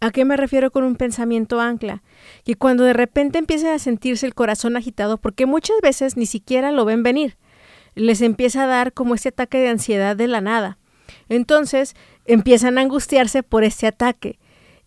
¿A 0.00 0.10
qué 0.10 0.24
me 0.24 0.36
refiero 0.36 0.70
con 0.70 0.84
un 0.84 0.96
pensamiento 0.96 1.60
ancla? 1.60 2.02
Que 2.44 2.54
cuando 2.54 2.84
de 2.84 2.94
repente 2.94 3.38
empiecen 3.38 3.68
a 3.68 3.78
sentirse 3.78 4.26
el 4.26 4.34
corazón 4.34 4.76
agitado, 4.76 5.18
porque 5.18 5.44
muchas 5.44 5.76
veces 5.82 6.16
ni 6.16 6.24
siquiera 6.24 6.72
lo 6.72 6.86
ven 6.86 7.02
venir, 7.02 7.36
les 7.94 8.22
empieza 8.22 8.64
a 8.64 8.66
dar 8.66 8.94
como 8.94 9.14
este 9.14 9.28
ataque 9.28 9.58
de 9.58 9.68
ansiedad 9.68 10.16
de 10.16 10.26
la 10.26 10.40
nada. 10.40 10.78
Entonces 11.28 11.94
empiezan 12.24 12.78
a 12.78 12.80
angustiarse 12.80 13.42
por 13.42 13.62
este 13.62 13.86
ataque 13.86 14.38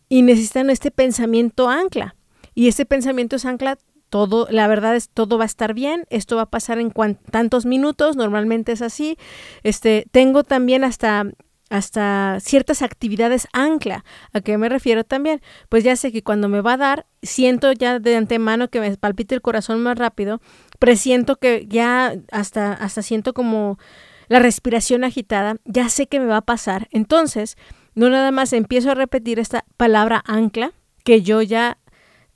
y 0.10 0.24
necesitan 0.24 0.70
este 0.70 0.90
pensamiento 0.90 1.70
ancla. 1.70 2.16
Y 2.56 2.68
este 2.68 2.86
pensamiento 2.86 3.36
es 3.36 3.46
ancla 3.46 3.78
todo, 4.10 4.48
la 4.50 4.68
verdad 4.68 4.96
es 4.96 5.10
todo 5.10 5.38
va 5.38 5.44
a 5.44 5.48
estar 5.48 5.74
bien, 5.74 6.06
esto 6.10 6.36
va 6.36 6.44
a 6.44 6.50
pasar 6.50 6.80
en 6.80 6.92
tantos 7.32 7.66
minutos, 7.66 8.16
normalmente 8.16 8.72
es 8.72 8.82
así. 8.82 9.18
Este, 9.64 10.06
tengo 10.12 10.44
también 10.44 10.84
hasta 10.84 11.26
hasta 11.70 12.38
ciertas 12.40 12.82
actividades 12.82 13.48
ancla. 13.54 14.06
¿A 14.32 14.42
qué 14.42 14.58
me 14.58 14.70
refiero 14.70 15.04
también? 15.04 15.42
Pues 15.70 15.84
ya 15.84 15.96
sé 15.96 16.12
que 16.12 16.22
cuando 16.24 16.50
me 16.50 16.62
va 16.62 16.74
a 16.74 16.78
dar, 16.78 17.06
siento 17.22 17.72
ya 17.72 18.00
de 18.00 18.16
antemano 18.16 18.70
que 18.70 18.80
me 18.80 18.96
palpite 18.98 19.36
el 19.36 19.42
corazón 19.42 19.82
más 19.82 19.98
rápido, 19.98 20.42
presiento 20.80 21.38
que 21.38 21.66
ya 21.68 22.16
hasta, 22.32 22.74
hasta 22.74 23.02
siento 23.02 23.34
como 23.34 23.80
la 24.28 24.40
respiración 24.40 25.04
agitada, 25.04 25.58
ya 25.66 25.90
sé 25.90 26.08
que 26.08 26.20
me 26.20 26.26
va 26.26 26.38
a 26.38 26.42
pasar. 26.42 26.88
Entonces, 26.92 27.58
no 27.96 28.10
nada 28.10 28.32
más 28.32 28.54
empiezo 28.54 28.92
a 28.92 28.96
repetir 28.96 29.40
esta 29.40 29.66
palabra 29.78 30.24
ancla, 30.26 30.72
que 31.04 31.22
yo 31.22 31.42
ya 31.42 31.78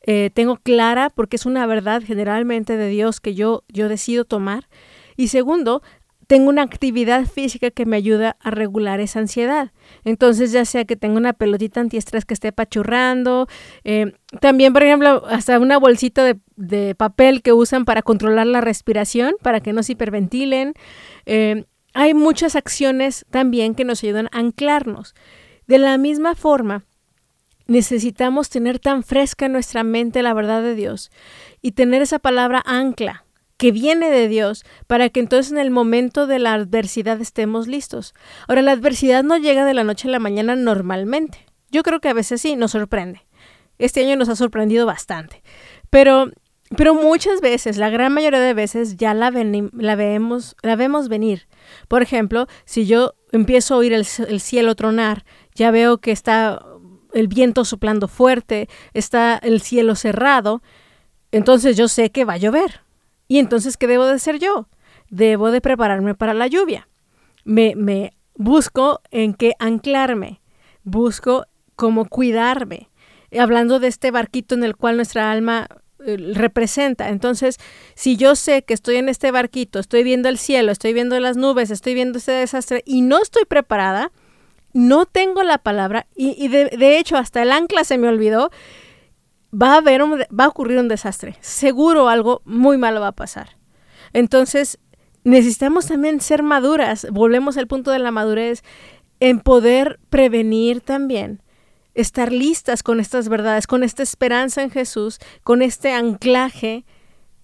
eh, 0.01 0.29
tengo 0.33 0.57
clara 0.57 1.09
porque 1.09 1.35
es 1.35 1.45
una 1.45 1.65
verdad 1.65 2.01
generalmente 2.05 2.77
de 2.77 2.87
Dios 2.87 3.19
que 3.19 3.35
yo, 3.35 3.63
yo 3.67 3.89
decido 3.89 4.25
tomar. 4.25 4.67
Y 5.15 5.29
segundo, 5.29 5.81
tengo 6.27 6.49
una 6.49 6.61
actividad 6.61 7.25
física 7.25 7.71
que 7.71 7.85
me 7.85 7.95
ayuda 7.95 8.35
a 8.41 8.51
regular 8.51 8.99
esa 8.99 9.19
ansiedad. 9.19 9.71
Entonces, 10.03 10.51
ya 10.51 10.65
sea 10.65 10.83
que 10.83 10.97
tenga 10.97 11.17
una 11.17 11.33
pelotita 11.33 11.79
antiestrés 11.79 12.25
que 12.25 12.33
esté 12.33 12.51
pachurrando, 12.51 13.47
eh, 13.85 14.11
también, 14.41 14.73
por 14.73 14.83
ejemplo, 14.83 15.23
hasta 15.27 15.57
una 15.57 15.77
bolsita 15.77 16.25
de, 16.25 16.37
de, 16.57 16.95
papel 16.95 17.41
que 17.41 17.53
usan 17.53 17.85
para 17.85 18.01
controlar 18.01 18.45
la 18.45 18.59
respiración, 18.59 19.35
para 19.41 19.61
que 19.61 19.71
no 19.71 19.83
se 19.83 19.93
hiperventilen. 19.93 20.73
Eh, 21.25 21.63
hay 21.93 22.13
muchas 22.13 22.57
acciones 22.57 23.25
también 23.29 23.73
que 23.73 23.85
nos 23.85 24.03
ayudan 24.03 24.27
a 24.33 24.39
anclarnos. 24.39 25.15
De 25.65 25.77
la 25.77 25.97
misma 25.97 26.35
forma, 26.35 26.83
necesitamos 27.67 28.49
tener 28.49 28.79
tan 28.79 29.03
fresca 29.03 29.45
en 29.45 29.53
nuestra 29.53 29.83
mente 29.83 30.21
la 30.23 30.33
verdad 30.33 30.61
de 30.61 30.75
Dios 30.75 31.09
y 31.61 31.71
tener 31.71 32.01
esa 32.01 32.19
palabra 32.19 32.61
ancla 32.65 33.26
que 33.57 33.71
viene 33.71 34.09
de 34.09 34.27
Dios 34.27 34.63
para 34.85 35.09
que 35.09 35.19
entonces 35.19 35.51
en 35.51 35.57
el 35.57 35.71
momento 35.71 36.27
de 36.27 36.39
la 36.39 36.53
adversidad 36.53 37.19
estemos 37.19 37.67
listos. 37.67 38.13
Ahora, 38.47 38.61
la 38.61 38.71
adversidad 38.71 39.23
no 39.23 39.37
llega 39.37 39.65
de 39.65 39.73
la 39.73 39.83
noche 39.83 40.07
a 40.07 40.11
la 40.11 40.19
mañana 40.19 40.55
normalmente. 40.55 41.45
Yo 41.71 41.83
creo 41.83 41.99
que 41.99 42.09
a 42.09 42.13
veces 42.13 42.41
sí, 42.41 42.55
nos 42.55 42.71
sorprende. 42.71 43.25
Este 43.79 44.01
año 44.01 44.15
nos 44.15 44.29
ha 44.29 44.35
sorprendido 44.35 44.85
bastante. 44.85 45.43
Pero, 45.89 46.31
pero 46.75 46.93
muchas 46.93 47.41
veces, 47.41 47.77
la 47.77 47.89
gran 47.89 48.13
mayoría 48.13 48.39
de 48.39 48.53
veces, 48.53 48.95
ya 48.95 49.13
la, 49.13 49.31
la, 49.31 49.95
vemos, 49.95 50.55
la 50.61 50.75
vemos 50.75 51.09
venir. 51.09 51.47
Por 51.87 52.01
ejemplo, 52.01 52.47
si 52.65 52.85
yo 52.85 53.15
empiezo 53.31 53.73
a 53.73 53.77
oír 53.77 53.93
el, 53.93 54.05
el 54.27 54.39
cielo 54.39 54.75
tronar, 54.75 55.25
ya 55.55 55.71
veo 55.71 55.97
que 55.97 56.11
está 56.11 56.63
el 57.13 57.27
viento 57.27 57.65
soplando 57.65 58.07
fuerte, 58.07 58.69
está 58.93 59.37
el 59.37 59.61
cielo 59.61 59.95
cerrado, 59.95 60.61
entonces 61.31 61.75
yo 61.75 61.87
sé 61.87 62.11
que 62.11 62.25
va 62.25 62.33
a 62.33 62.37
llover. 62.37 62.86
Y 63.27 63.39
entonces, 63.39 63.77
¿qué 63.77 63.87
debo 63.87 64.05
de 64.05 64.13
hacer 64.13 64.39
yo? 64.39 64.67
Debo 65.09 65.51
de 65.51 65.61
prepararme 65.61 66.15
para 66.15 66.33
la 66.33 66.47
lluvia. 66.47 66.87
Me, 67.43 67.75
me 67.75 68.13
busco 68.35 69.01
en 69.11 69.33
qué 69.33 69.53
anclarme, 69.59 70.41
busco 70.83 71.45
cómo 71.75 72.05
cuidarme. 72.05 72.89
Hablando 73.37 73.79
de 73.79 73.87
este 73.87 74.11
barquito 74.11 74.55
en 74.55 74.63
el 74.63 74.75
cual 74.75 74.95
nuestra 74.95 75.31
alma 75.31 75.67
eh, 76.05 76.15
representa. 76.35 77.09
Entonces, 77.09 77.57
si 77.95 78.15
yo 78.15 78.35
sé 78.35 78.63
que 78.63 78.73
estoy 78.73 78.97
en 78.97 79.09
este 79.09 79.31
barquito, 79.31 79.79
estoy 79.79 80.03
viendo 80.03 80.29
el 80.29 80.37
cielo, 80.37 80.71
estoy 80.71 80.93
viendo 80.93 81.19
las 81.19 81.35
nubes, 81.35 81.71
estoy 81.71 81.95
viendo 81.95 82.19
este 82.19 82.31
desastre 82.31 82.83
y 82.85 83.01
no 83.01 83.21
estoy 83.21 83.45
preparada, 83.45 84.11
no 84.73 85.05
tengo 85.05 85.43
la 85.43 85.57
palabra 85.57 86.07
y, 86.15 86.47
de, 86.49 86.65
de, 86.65 86.99
hecho 86.99 87.17
hasta 87.17 87.41
el 87.41 87.51
ancla 87.51 87.83
se 87.83 87.97
me 87.97 88.07
olvidó, 88.07 88.51
va 89.53 89.73
a, 89.73 89.77
haber 89.77 90.01
va 90.01 90.45
a 90.45 90.47
ocurrir 90.47 90.77
un 90.79 90.87
desastre. 90.87 91.37
Seguro 91.41 92.09
algo 92.09 92.41
muy 92.45 92.77
malo 92.77 93.01
va 93.01 93.09
a 93.09 93.11
pasar. 93.13 93.57
Entonces, 94.13 94.79
necesitamos 95.23 95.87
también 95.87 96.21
ser 96.21 96.43
maduras. 96.43 97.07
Volvemos 97.11 97.57
al 97.57 97.67
punto 97.67 97.91
de 97.91 97.99
la 97.99 98.11
madurez 98.11 98.63
en 99.19 99.39
poder 99.39 99.99
prevenir 100.09 100.81
también. 100.81 101.41
Estar 101.93 102.31
listas 102.31 102.83
con 102.83 102.99
estas 102.99 103.27
verdades, 103.27 103.65
con 103.65 103.83
esta 103.83 104.03
esperanza 104.03 104.61
en 104.61 104.69
Jesús, 104.69 105.19
con 105.43 105.61
este 105.61 105.91
anclaje 105.93 106.85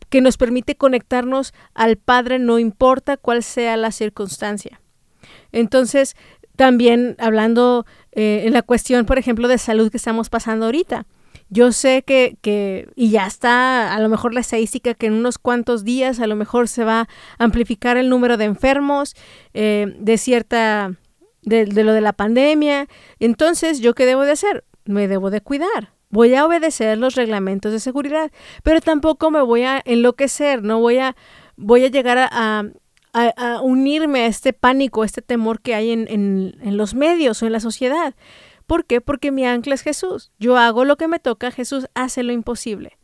que 0.10 0.22
nos 0.22 0.38
permite 0.38 0.76
conectarnos 0.76 1.54
al 1.74 1.98
Padre 1.98 2.38
no 2.38 2.60
importa 2.60 3.18
cuál 3.18 3.42
sea 3.42 3.78
la 3.78 3.92
circunstancia. 3.92 4.80
Entonces, 5.52 6.16
también 6.56 7.16
hablando 7.18 7.88
eh, 8.12 8.44
en 8.46 8.54
la 8.54 8.62
cuestión, 8.62 9.08
por 9.08 9.18
ejemplo, 9.18 9.48
de 9.48 9.58
salud 9.58 9.90
que 9.90 9.98
estamos 9.98 10.30
pasando 10.30 10.66
ahorita. 10.66 11.08
Yo 11.54 11.72
sé 11.72 12.02
que, 12.02 12.36
que, 12.42 12.90
y 12.96 13.12
ya 13.12 13.28
está 13.28 13.94
a 13.94 14.00
lo 14.00 14.10
mejor 14.10 14.34
la 14.34 14.40
estadística 14.40 14.96
que 14.96 15.06
en 15.06 15.14
unos 15.14 15.38
cuantos 15.38 15.84
días 15.84 16.20
a 16.20 16.26
lo 16.26 16.36
mejor 16.36 16.68
se 16.68 16.84
va 16.84 17.02
a 17.02 17.08
amplificar 17.38 17.96
el 17.96 18.10
número 18.10 18.38
de 18.38 18.46
enfermos 18.46 19.16
eh, 19.54 19.94
de 20.00 20.18
cierta, 20.18 20.96
de, 21.44 21.66
de 21.66 21.84
lo 21.84 21.94
de 21.94 22.02
la 22.02 22.14
pandemia. 22.14 22.88
Entonces, 23.20 23.82
¿yo 23.82 23.94
qué 23.94 24.08
debo 24.08 24.24
de 24.24 24.32
hacer? 24.32 24.64
Me 24.86 25.08
debo 25.08 25.30
de 25.30 25.42
cuidar. 25.42 25.94
Voy 26.10 26.34
a 26.34 26.46
obedecer 26.46 26.98
los 26.98 27.14
reglamentos 27.14 27.72
de 27.72 27.80
seguridad, 27.80 28.32
pero 28.64 28.82
tampoco 28.82 29.30
me 29.30 29.42
voy 29.42 29.62
a 29.62 29.82
enloquecer, 29.86 30.64
no 30.64 30.80
voy 30.80 30.98
a, 30.98 31.16
voy 31.56 31.86
a 31.86 31.88
llegar 31.88 32.30
a, 32.32 32.64
unirme 33.62 34.22
a 34.22 34.26
este 34.26 34.54
pánico, 34.54 35.04
a 35.04 35.06
este 35.06 35.22
temor 35.22 35.62
que 35.62 35.76
hay 35.76 35.92
en, 35.92 36.08
en, 36.10 36.78
los 36.78 36.96
medios 36.96 37.42
o 37.42 37.46
en 37.46 37.52
la 37.52 37.60
sociedad. 37.60 38.16
¿Por 38.66 38.86
qué? 38.86 39.02
Porque 39.02 39.32
mi 39.32 39.46
ancla 39.46 39.76
es 39.76 39.82
Jesús. 39.82 40.32
Yo 40.40 40.58
hago 40.58 40.86
lo 40.86 40.98
que 40.98 41.08
me 41.08 41.20
toca, 41.20 41.52
Jesús 41.52 41.88
hace 41.94 42.24
lo 42.24 42.32
imposible. 42.32 42.98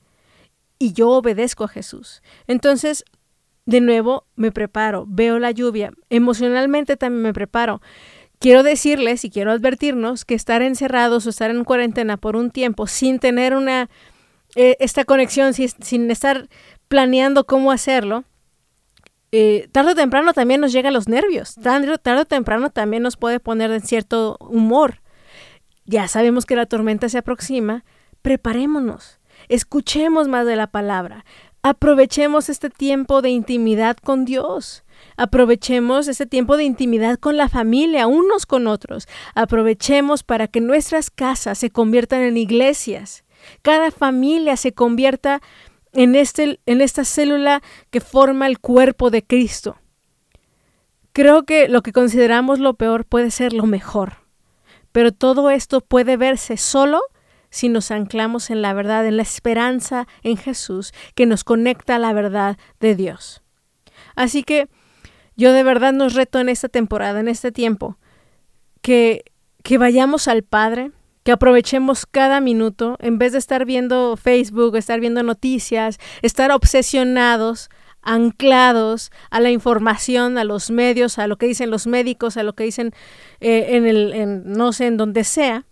Y 0.78 0.94
yo 0.94 1.10
obedezco 1.10 1.66
a 1.66 1.68
Jesús. 1.68 2.22
Entonces, 2.48 3.04
de 3.66 3.82
nuevo, 3.82 4.26
me 4.36 4.52
preparo, 4.52 5.06
veo 5.08 5.40
la 5.40 5.52
lluvia, 5.52 5.92
emocionalmente 6.10 6.98
también 6.98 7.22
me 7.22 7.34
preparo. 7.34 7.82
Quiero 8.40 8.64
decirles 8.64 9.26
y 9.26 9.30
quiero 9.30 9.52
advertirnos 9.52 10.24
que 10.24 10.34
estar 10.34 10.62
encerrados 10.62 11.26
o 11.26 11.30
estar 11.30 11.52
en 11.52 11.66
cuarentena 11.66 12.16
por 12.16 12.38
un 12.38 12.52
tiempo 12.52 12.88
sin 12.88 13.20
tener 13.20 13.54
una 13.54 13.90
eh, 14.56 14.78
esta 14.80 15.04
conexión, 15.04 15.54
sin 15.54 16.10
estar 16.10 16.48
planeando 16.88 17.46
cómo 17.46 17.72
hacerlo, 17.72 18.24
eh, 19.32 19.70
tarde 19.72 19.92
o 19.92 19.96
temprano 19.96 20.34
también 20.34 20.60
nos 20.60 20.72
llegan 20.72 20.94
los 20.94 21.08
nervios, 21.08 21.54
tarde, 21.56 21.98
tarde 22.00 22.22
o 22.22 22.26
temprano 22.26 22.72
también 22.72 23.04
nos 23.04 23.16
puede 23.16 23.40
poner 23.40 23.72
en 23.72 23.82
cierto 23.82 24.38
humor. 24.40 25.02
Ya 25.90 26.08
sabemos 26.08 26.46
que 26.46 26.56
la 26.56 26.68
tormenta 26.68 27.10
se 27.10 27.18
aproxima, 27.18 27.84
preparémonos, 28.22 29.20
escuchemos 29.48 30.28
más 30.28 30.46
de 30.46 30.56
la 30.56 30.68
palabra, 30.68 31.26
aprovechemos 31.64 32.48
este 32.48 32.70
tiempo 32.70 33.24
de 33.24 33.32
intimidad 33.32 33.98
con 33.98 34.24
Dios. 34.24 34.84
Aprovechemos 35.18 36.08
este 36.08 36.28
tiempo 36.28 36.58
de 36.58 36.66
intimidad 36.66 37.18
con 37.18 37.38
la 37.38 37.50
familia, 37.50 38.06
unos 38.06 38.46
con 38.46 38.68
otros. 38.68 39.08
Aprovechemos 39.34 40.22
para 40.22 40.48
que 40.48 40.62
nuestras 40.62 41.10
casas 41.10 41.58
se 41.58 41.72
conviertan 41.72 42.22
en 42.22 42.38
iglesias. 42.38 43.24
Cada 43.64 43.90
familia 43.90 44.58
se 44.58 44.74
convierta 44.74 45.42
en, 45.94 46.14
este, 46.14 46.60
en 46.68 46.82
esta 46.82 47.04
célula 47.04 47.64
que 47.90 48.00
forma 48.00 48.46
el 48.46 48.60
cuerpo 48.60 49.10
de 49.10 49.24
Cristo. 49.26 49.78
Creo 51.14 51.46
que 51.46 51.68
lo 51.68 51.82
que 51.82 51.94
consideramos 51.94 52.60
lo 52.60 52.76
peor 52.76 53.06
puede 53.06 53.32
ser 53.32 53.54
lo 53.54 53.66
mejor, 53.66 54.29
pero 54.92 55.12
todo 55.12 55.50
esto 55.50 55.82
puede 55.82 56.18
verse 56.18 56.58
solo 56.58 57.02
si 57.50 57.70
nos 57.70 57.92
anclamos 57.92 58.50
en 58.50 58.62
la 58.62 58.74
verdad, 58.74 59.06
en 59.06 59.18
la 59.18 59.24
esperanza 59.24 60.08
en 60.24 60.38
Jesús, 60.38 60.94
que 61.16 61.26
nos 61.26 61.44
conecta 61.44 61.96
a 61.96 62.00
la 62.00 62.14
verdad 62.14 62.58
de 62.80 62.96
Dios. 62.96 63.42
Así 64.16 64.44
que 64.44 64.68
yo 65.36 65.54
de 65.54 65.64
verdad 65.64 65.94
nos 65.94 66.14
reto 66.14 66.40
en 66.40 66.50
esta 66.50 66.70
temporada, 66.70 67.20
en 67.20 67.28
este 67.28 67.52
tiempo, 67.52 67.98
que, 68.82 69.24
que 69.64 69.78
vayamos 69.78 70.28
al 70.28 70.44
Padre, 70.44 70.92
que 71.24 71.32
aprovechemos 71.32 72.06
cada 72.06 72.42
minuto 72.42 72.98
en 73.00 73.18
vez 73.18 73.34
de 73.34 73.40
estar 73.40 73.66
viendo 73.66 74.18
Facebook, 74.18 74.76
estar 74.76 75.00
viendo 75.00 75.24
noticias, 75.24 75.98
estar 76.22 76.52
obsesionados, 76.52 77.70
anclados 78.02 79.12
a 79.30 79.40
la 79.40 79.52
información, 79.52 80.38
a 80.38 80.44
los 80.44 80.72
medios, 80.72 81.20
a 81.20 81.28
lo 81.28 81.38
que 81.38 81.48
dicen 81.48 81.72
los 81.72 81.88
médicos, 81.88 82.38
a 82.38 82.44
lo 82.44 82.54
que 82.54 82.64
dicen 82.64 82.94
eh, 83.40 83.76
en 83.76 83.86
el, 83.86 84.44
no 84.46 84.74
sé, 84.74 84.88
en 84.88 84.98
donde 84.98 85.24
sea, 85.24 85.66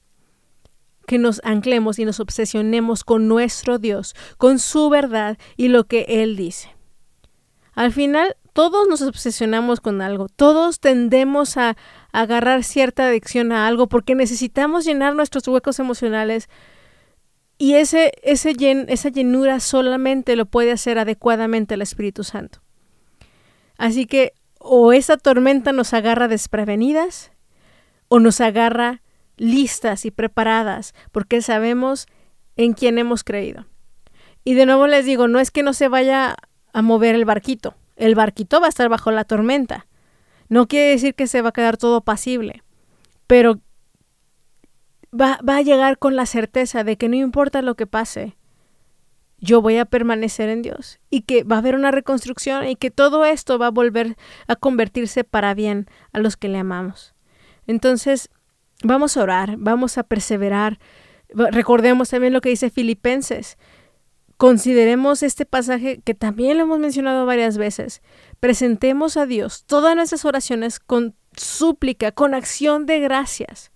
que 1.07 1.17
nos 1.17 1.39
anclemos 1.43 1.99
y 1.99 2.05
nos 2.05 2.19
obsesionemos 2.19 3.03
con 3.03 3.27
nuestro 3.27 3.79
Dios, 3.79 4.13
con 4.37 4.59
su 4.59 4.89
verdad 4.89 5.37
y 5.55 5.69
lo 5.69 5.85
que 5.85 6.05
Él 6.09 6.35
dice. 6.35 6.75
Al 7.73 7.93
final, 7.93 8.35
todos 8.51 8.87
nos 8.89 9.01
obsesionamos 9.03 9.79
con 9.79 10.01
algo, 10.01 10.27
todos 10.35 10.79
tendemos 10.79 11.57
a, 11.57 11.77
agarrar 12.11 12.63
cierta 12.63 13.05
adicción 13.05 13.51
a 13.51 13.67
algo 13.67 13.87
porque 13.87 14.15
necesitamos 14.15 14.85
llenar 14.85 15.15
nuestros 15.15 15.47
huecos 15.47 15.79
emocionales 15.79 16.49
y 17.57 17.73
ese, 17.73 18.11
ese 18.23 18.55
esa 18.87 19.09
llenura 19.09 19.59
solamente 19.59 20.35
lo 20.35 20.45
puede 20.45 20.71
hacer 20.71 20.99
adecuadamente 20.99 21.73
el 21.73 21.81
Espíritu 21.81 22.23
Santo. 22.23 22.61
Así 23.77 24.05
que 24.05 24.33
o 24.59 24.93
esa 24.93 25.17
tormenta 25.17 25.71
nos 25.71 25.93
agarra 25.93 26.27
desprevenidas 26.27 27.31
o 28.07 28.19
nos 28.19 28.41
agarra 28.41 29.01
listas 29.37 30.05
y 30.05 30.11
preparadas 30.11 30.93
porque 31.11 31.41
sabemos 31.41 32.07
en 32.55 32.73
quién 32.73 32.97
hemos 32.97 33.23
creído. 33.23 33.65
Y 34.43 34.53
de 34.53 34.65
nuevo 34.65 34.87
les 34.87 35.05
digo, 35.05 35.27
no 35.27 35.39
es 35.39 35.51
que 35.51 35.63
no 35.63 35.73
se 35.73 35.87
vaya 35.87 36.35
a 36.73 36.81
mover 36.81 37.15
el 37.15 37.25
barquito, 37.25 37.75
el 37.95 38.15
barquito 38.15 38.59
va 38.59 38.67
a 38.67 38.69
estar 38.69 38.87
bajo 38.89 39.11
la 39.11 39.25
tormenta. 39.25 39.87
No 40.49 40.67
quiere 40.67 40.91
decir 40.91 41.15
que 41.15 41.27
se 41.27 41.41
va 41.41 41.49
a 41.49 41.53
quedar 41.53 41.77
todo 41.77 42.01
pasible, 42.01 42.63
pero 43.25 43.59
va, 45.13 45.39
va, 45.47 45.57
a 45.57 45.61
llegar 45.61 45.97
con 45.97 46.15
la 46.15 46.25
certeza 46.25 46.83
de 46.83 46.97
que 46.97 47.09
no 47.09 47.15
importa 47.15 47.61
lo 47.61 47.75
que 47.75 47.87
pase, 47.87 48.37
yo 49.39 49.61
voy 49.61 49.77
a 49.77 49.85
permanecer 49.85 50.49
en 50.49 50.61
Dios 50.61 50.99
y 51.09 51.21
que 51.21 51.43
va 51.43 51.57
a 51.57 51.59
haber 51.59 51.75
una 51.75 51.91
reconstrucción 51.91 52.67
y 52.67 52.75
que 52.75 52.91
todo 52.91 53.25
esto 53.25 53.59
va 53.59 53.67
a 53.67 53.71
volver 53.71 54.17
a 54.47 54.55
convertirse 54.55 55.23
para 55.23 55.53
bien 55.53 55.87
a 56.11 56.19
los 56.19 56.37
que 56.37 56.49
le 56.49 56.57
amamos. 56.57 57.13
Entonces, 57.67 58.29
vamos 58.83 59.15
a 59.15 59.23
orar, 59.23 59.55
vamos 59.57 59.97
a 59.97 60.03
perseverar. 60.03 60.79
Recordemos 61.29 62.09
también 62.09 62.33
lo 62.33 62.41
que 62.41 62.49
dice 62.49 62.69
Filipenses, 62.69 63.57
Consideremos 64.37 65.23
este 65.23 65.47
pasaje 65.47 65.99
que 66.03 66.13
también 66.13 66.57
lo 66.57 66.63
hemos 66.63 66.77
mencionado 66.77 67.25
varias 67.25 67.57
veces. 67.57 68.03
Presentemos 68.39 69.17
a 69.17 69.25
Dios 69.25 69.65
todas 69.65 69.95
nuestras 69.95 70.25
oraciones 70.25 70.79
con 70.79 71.15
súplica, 71.35 72.11
con 72.11 72.35
acción 72.35 72.85
de 72.85 72.99
gracias. 72.99 73.71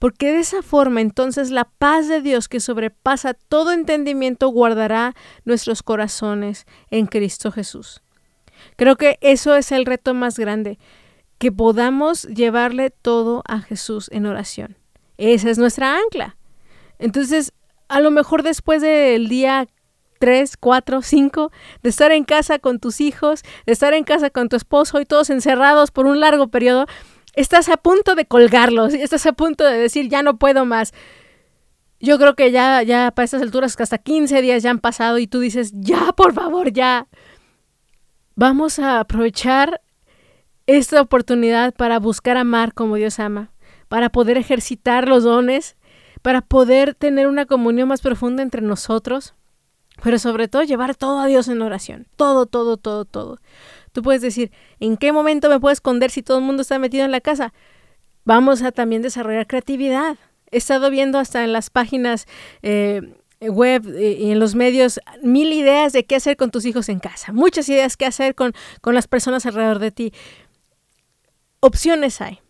Porque 0.00 0.32
de 0.32 0.40
esa 0.40 0.62
forma 0.62 1.02
entonces 1.02 1.50
la 1.50 1.66
paz 1.66 2.08
de 2.08 2.22
Dios 2.22 2.48
que 2.48 2.58
sobrepasa 2.58 3.34
todo 3.34 3.70
entendimiento 3.70 4.48
guardará 4.48 5.14
nuestros 5.44 5.82
corazones 5.82 6.66
en 6.90 7.06
Cristo 7.06 7.52
Jesús. 7.52 8.02
Creo 8.76 8.96
que 8.96 9.18
eso 9.20 9.54
es 9.54 9.70
el 9.72 9.84
reto 9.84 10.14
más 10.14 10.38
grande, 10.38 10.78
que 11.36 11.52
podamos 11.52 12.22
llevarle 12.22 12.88
todo 12.88 13.42
a 13.46 13.60
Jesús 13.60 14.08
en 14.10 14.24
oración. 14.24 14.78
Esa 15.18 15.50
es 15.50 15.58
nuestra 15.58 15.98
ancla. 15.98 16.36
Entonces, 16.98 17.52
a 17.88 18.00
lo 18.00 18.10
mejor 18.10 18.42
después 18.42 18.80
del 18.80 19.28
día 19.28 19.68
3, 20.18 20.56
4, 20.56 21.02
5, 21.02 21.52
de 21.82 21.90
estar 21.90 22.10
en 22.10 22.24
casa 22.24 22.58
con 22.58 22.78
tus 22.78 23.02
hijos, 23.02 23.42
de 23.66 23.72
estar 23.72 23.92
en 23.92 24.04
casa 24.04 24.30
con 24.30 24.48
tu 24.48 24.56
esposo 24.56 24.98
y 24.98 25.04
todos 25.04 25.28
encerrados 25.28 25.90
por 25.90 26.06
un 26.06 26.20
largo 26.20 26.48
periodo, 26.48 26.86
estás 27.34 27.68
a 27.68 27.76
punto 27.76 28.14
de 28.14 28.26
colgarlos, 28.26 28.94
estás 28.94 29.26
a 29.26 29.32
punto 29.32 29.64
de 29.64 29.78
decir, 29.78 30.08
ya 30.08 30.22
no 30.22 30.38
puedo 30.38 30.64
más. 30.64 30.92
Yo 32.00 32.18
creo 32.18 32.34
que 32.34 32.50
ya, 32.50 32.82
ya 32.82 33.10
para 33.10 33.24
estas 33.24 33.42
alturas, 33.42 33.76
que 33.76 33.82
hasta 33.82 33.98
15 33.98 34.40
días 34.40 34.62
ya 34.62 34.70
han 34.70 34.78
pasado 34.78 35.18
y 35.18 35.26
tú 35.26 35.40
dices, 35.40 35.72
ya, 35.74 36.12
por 36.12 36.32
favor, 36.32 36.72
ya. 36.72 37.08
Vamos 38.36 38.78
a 38.78 39.00
aprovechar 39.00 39.82
esta 40.66 41.00
oportunidad 41.00 41.74
para 41.74 41.98
buscar 41.98 42.36
amar 42.36 42.72
como 42.72 42.96
Dios 42.96 43.18
ama, 43.18 43.52
para 43.88 44.10
poder 44.10 44.38
ejercitar 44.38 45.08
los 45.08 45.24
dones, 45.24 45.76
para 46.22 46.40
poder 46.40 46.94
tener 46.94 47.26
una 47.26 47.46
comunión 47.46 47.88
más 47.88 48.00
profunda 48.00 48.42
entre 48.42 48.62
nosotros, 48.62 49.34
pero 50.02 50.18
sobre 50.18 50.48
todo 50.48 50.62
llevar 50.62 50.94
todo 50.94 51.20
a 51.20 51.26
Dios 51.26 51.48
en 51.48 51.60
oración, 51.60 52.06
todo, 52.16 52.46
todo, 52.46 52.76
todo, 52.76 53.04
todo. 53.04 53.38
Tú 53.92 54.02
puedes 54.02 54.22
decir, 54.22 54.52
¿en 54.78 54.96
qué 54.96 55.12
momento 55.12 55.48
me 55.48 55.60
puedo 55.60 55.72
esconder 55.72 56.10
si 56.10 56.22
todo 56.22 56.38
el 56.38 56.44
mundo 56.44 56.62
está 56.62 56.78
metido 56.78 57.04
en 57.04 57.10
la 57.10 57.20
casa? 57.20 57.52
Vamos 58.24 58.62
a 58.62 58.72
también 58.72 59.02
desarrollar 59.02 59.46
creatividad. 59.46 60.16
He 60.50 60.58
estado 60.58 60.90
viendo 60.90 61.18
hasta 61.18 61.44
en 61.44 61.52
las 61.52 61.70
páginas 61.70 62.26
eh, 62.62 63.02
web 63.40 63.86
eh, 63.96 64.18
y 64.20 64.30
en 64.32 64.38
los 64.38 64.54
medios 64.54 65.00
mil 65.22 65.52
ideas 65.52 65.92
de 65.92 66.04
qué 66.04 66.16
hacer 66.16 66.36
con 66.36 66.50
tus 66.50 66.64
hijos 66.66 66.88
en 66.88 67.00
casa, 67.00 67.32
muchas 67.32 67.68
ideas 67.68 67.96
qué 67.96 68.06
hacer 68.06 68.34
con, 68.34 68.52
con 68.80 68.94
las 68.94 69.08
personas 69.08 69.46
alrededor 69.46 69.78
de 69.78 69.90
ti. 69.90 70.12
Opciones 71.60 72.20
hay. 72.20 72.40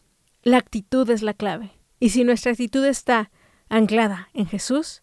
La 0.42 0.56
actitud 0.56 1.08
es 1.10 1.22
la 1.22 1.34
clave. 1.34 1.72
Y 1.98 2.10
si 2.10 2.24
nuestra 2.24 2.52
actitud 2.52 2.84
está 2.84 3.30
anclada 3.68 4.30
en 4.32 4.46
Jesús, 4.46 5.02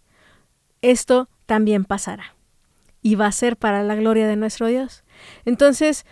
esto 0.81 1.29
también 1.45 1.85
pasará. 1.85 2.35
Y 3.01 3.15
va 3.15 3.27
a 3.27 3.31
ser 3.31 3.55
para 3.55 3.83
la 3.83 3.95
gloria 3.95 4.27
de 4.27 4.35
nuestro 4.35 4.67
Dios. 4.67 5.03
Entonces, 5.45 6.05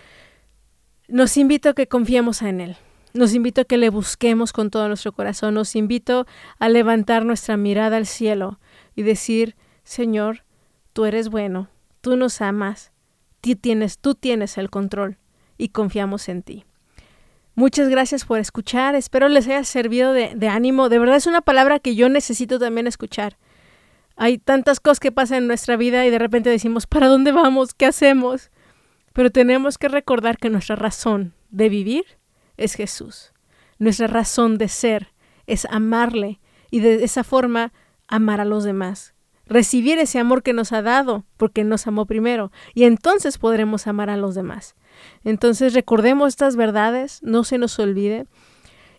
nos 1.07 1.37
invito 1.37 1.69
a 1.69 1.73
que 1.73 1.87
confiemos 1.87 2.41
en 2.41 2.61
Él. 2.61 2.77
Nos 3.13 3.33
invito 3.33 3.61
a 3.61 3.65
que 3.65 3.77
le 3.77 3.89
busquemos 3.89 4.51
con 4.51 4.69
todo 4.69 4.87
nuestro 4.87 5.13
corazón. 5.13 5.53
Nos 5.53 5.75
invito 5.75 6.25
a 6.59 6.67
levantar 6.67 7.25
nuestra 7.25 7.55
mirada 7.55 7.97
al 7.97 8.05
cielo 8.05 8.59
y 8.95 9.03
decir, 9.03 9.55
Señor, 9.83 10.43
tú 10.93 11.05
eres 11.05 11.29
bueno, 11.29 11.69
tú 12.01 12.17
nos 12.17 12.41
amas, 12.41 12.91
tú 13.41 13.55
tienes, 13.55 13.99
tú 13.99 14.15
tienes 14.15 14.57
el 14.57 14.69
control 14.69 15.17
y 15.57 15.69
confiamos 15.69 16.27
en 16.27 16.43
ti. 16.43 16.65
Muchas 17.53 17.87
gracias 17.87 18.25
por 18.25 18.39
escuchar. 18.39 18.95
Espero 18.95 19.29
les 19.29 19.47
haya 19.47 19.63
servido 19.63 20.11
de, 20.11 20.33
de, 20.35 20.49
ánimo. 20.49 20.89
De 20.89 20.99
verdad 20.99 21.15
es 21.15 21.27
una 21.27 21.41
palabra 21.41 21.79
que 21.79 21.95
yo 21.95 22.09
necesito 22.09 22.59
también 22.59 22.85
escuchar. 22.85 23.37
Hay 24.17 24.37
tantas 24.37 24.81
cosas 24.81 24.99
que 24.99 25.13
pasan 25.13 25.39
en 25.39 25.47
nuestra 25.47 25.77
vida 25.77 26.05
y 26.05 26.09
de 26.09 26.19
repente 26.19 26.49
decimos, 26.49 26.85
¿para 26.85 27.07
dónde 27.07 27.31
vamos? 27.31 27.73
¿Qué 27.73 27.85
hacemos? 27.85 28.49
Pero 29.15 29.31
tenemos 29.31 29.77
que 29.77 29.87
recordar 29.87 30.37
que 30.37 30.49
nuestra 30.49 30.75
razón 30.75 31.33
de 31.49 31.69
vivir 31.69 32.03
es 32.57 32.73
Jesús. 32.73 33.31
Nuestra 33.79 34.07
razón 34.07 34.57
de 34.57 34.67
ser 34.67 35.13
es 35.47 35.63
amarle 35.71 36.41
y 36.69 36.81
de 36.81 37.01
esa 37.01 37.23
forma 37.23 37.71
amar 38.09 38.41
a 38.41 38.45
los 38.45 38.65
demás. 38.65 39.13
Recibir 39.45 39.99
ese 39.99 40.19
amor 40.19 40.43
que 40.43 40.51
nos 40.51 40.73
ha 40.73 40.81
dado 40.81 41.23
porque 41.37 41.63
nos 41.63 41.87
amó 41.87 42.05
primero 42.05 42.51
y 42.73 42.83
entonces 42.83 43.37
podremos 43.37 43.87
amar 43.87 44.09
a 44.09 44.17
los 44.17 44.35
demás. 44.35 44.75
Entonces 45.23 45.73
recordemos 45.73 46.33
estas 46.33 46.57
verdades, 46.57 47.21
no 47.23 47.45
se 47.45 47.57
nos 47.57 47.79
olvide. 47.79 48.27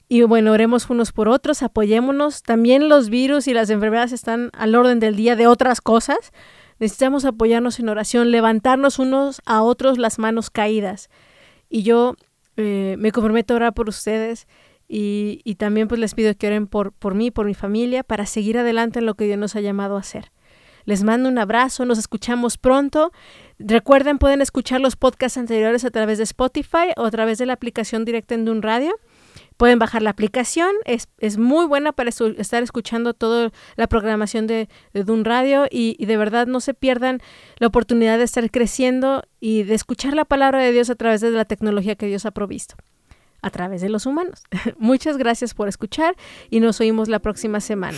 Y 0.08 0.22
bueno, 0.22 0.52
oremos 0.52 0.88
unos 0.88 1.12
por 1.12 1.28
otros, 1.28 1.62
apoyémonos. 1.62 2.42
También 2.42 2.88
los 2.88 3.10
virus 3.10 3.48
y 3.48 3.52
las 3.52 3.68
enfermedades 3.68 4.12
están 4.12 4.48
al 4.54 4.76
orden 4.76 4.98
del 4.98 5.14
día 5.14 5.36
de 5.36 5.46
otras 5.46 5.82
cosas, 5.82 6.32
Necesitamos 6.78 7.24
apoyarnos 7.24 7.78
en 7.80 7.88
oración, 7.88 8.30
levantarnos 8.30 8.98
unos 8.98 9.40
a 9.46 9.62
otros 9.62 9.98
las 9.98 10.18
manos 10.18 10.50
caídas. 10.50 11.08
Y 11.68 11.82
yo 11.82 12.16
eh, 12.56 12.96
me 12.98 13.12
comprometo 13.12 13.54
a 13.54 13.56
orar 13.56 13.74
por 13.74 13.88
ustedes 13.88 14.46
y, 14.88 15.40
y, 15.44 15.56
también 15.56 15.88
pues 15.88 16.00
les 16.00 16.14
pido 16.14 16.34
que 16.36 16.46
oren 16.46 16.66
por, 16.68 16.92
por 16.92 17.14
mí, 17.14 17.30
por 17.30 17.46
mi 17.46 17.54
familia, 17.54 18.04
para 18.04 18.24
seguir 18.24 18.56
adelante 18.58 19.00
en 19.00 19.06
lo 19.06 19.14
que 19.14 19.24
Dios 19.24 19.38
nos 19.38 19.56
ha 19.56 19.60
llamado 19.60 19.96
a 19.96 20.00
hacer. 20.00 20.30
Les 20.84 21.02
mando 21.02 21.28
un 21.28 21.38
abrazo, 21.38 21.84
nos 21.84 21.98
escuchamos 21.98 22.58
pronto. 22.58 23.12
Recuerden, 23.58 24.18
pueden 24.18 24.40
escuchar 24.40 24.80
los 24.80 24.94
podcasts 24.94 25.36
anteriores 25.36 25.84
a 25.84 25.90
través 25.90 26.18
de 26.18 26.24
Spotify 26.24 26.92
o 26.96 27.04
a 27.04 27.10
través 27.10 27.38
de 27.38 27.46
la 27.46 27.54
aplicación 27.54 28.04
directa 28.04 28.36
en 28.36 28.44
Dun 28.44 28.62
Radio. 28.62 28.94
Pueden 29.56 29.78
bajar 29.78 30.02
la 30.02 30.10
aplicación, 30.10 30.70
es, 30.84 31.08
es 31.18 31.38
muy 31.38 31.66
buena 31.66 31.92
para 31.92 32.10
estar 32.10 32.62
escuchando 32.62 33.14
toda 33.14 33.52
la 33.76 33.86
programación 33.86 34.46
de, 34.46 34.68
de 34.92 35.04
Dun 35.04 35.24
Radio 35.24 35.66
y, 35.70 36.04
de 36.04 36.16
verdad 36.16 36.46
no 36.46 36.60
se 36.60 36.74
pierdan 36.74 37.20
la 37.58 37.66
oportunidad 37.66 38.18
de 38.18 38.24
estar 38.24 38.50
creciendo 38.50 39.22
y 39.40 39.62
de 39.62 39.74
escuchar 39.74 40.14
la 40.14 40.24
palabra 40.24 40.62
de 40.62 40.72
Dios 40.72 40.90
a 40.90 40.94
través 40.94 41.20
de 41.20 41.30
la 41.30 41.44
tecnología 41.44 41.96
que 41.96 42.06
Dios 42.06 42.26
ha 42.26 42.30
provisto, 42.30 42.76
a 43.42 43.50
través 43.50 43.80
de 43.80 43.88
los 43.88 44.06
humanos. 44.06 44.42
Muchas 44.78 45.16
gracias 45.16 45.54
por 45.54 45.68
escuchar 45.68 46.16
y 46.50 46.60
nos 46.60 46.80
oímos 46.80 47.08
la 47.08 47.18
próxima 47.18 47.60
semana. 47.60 47.96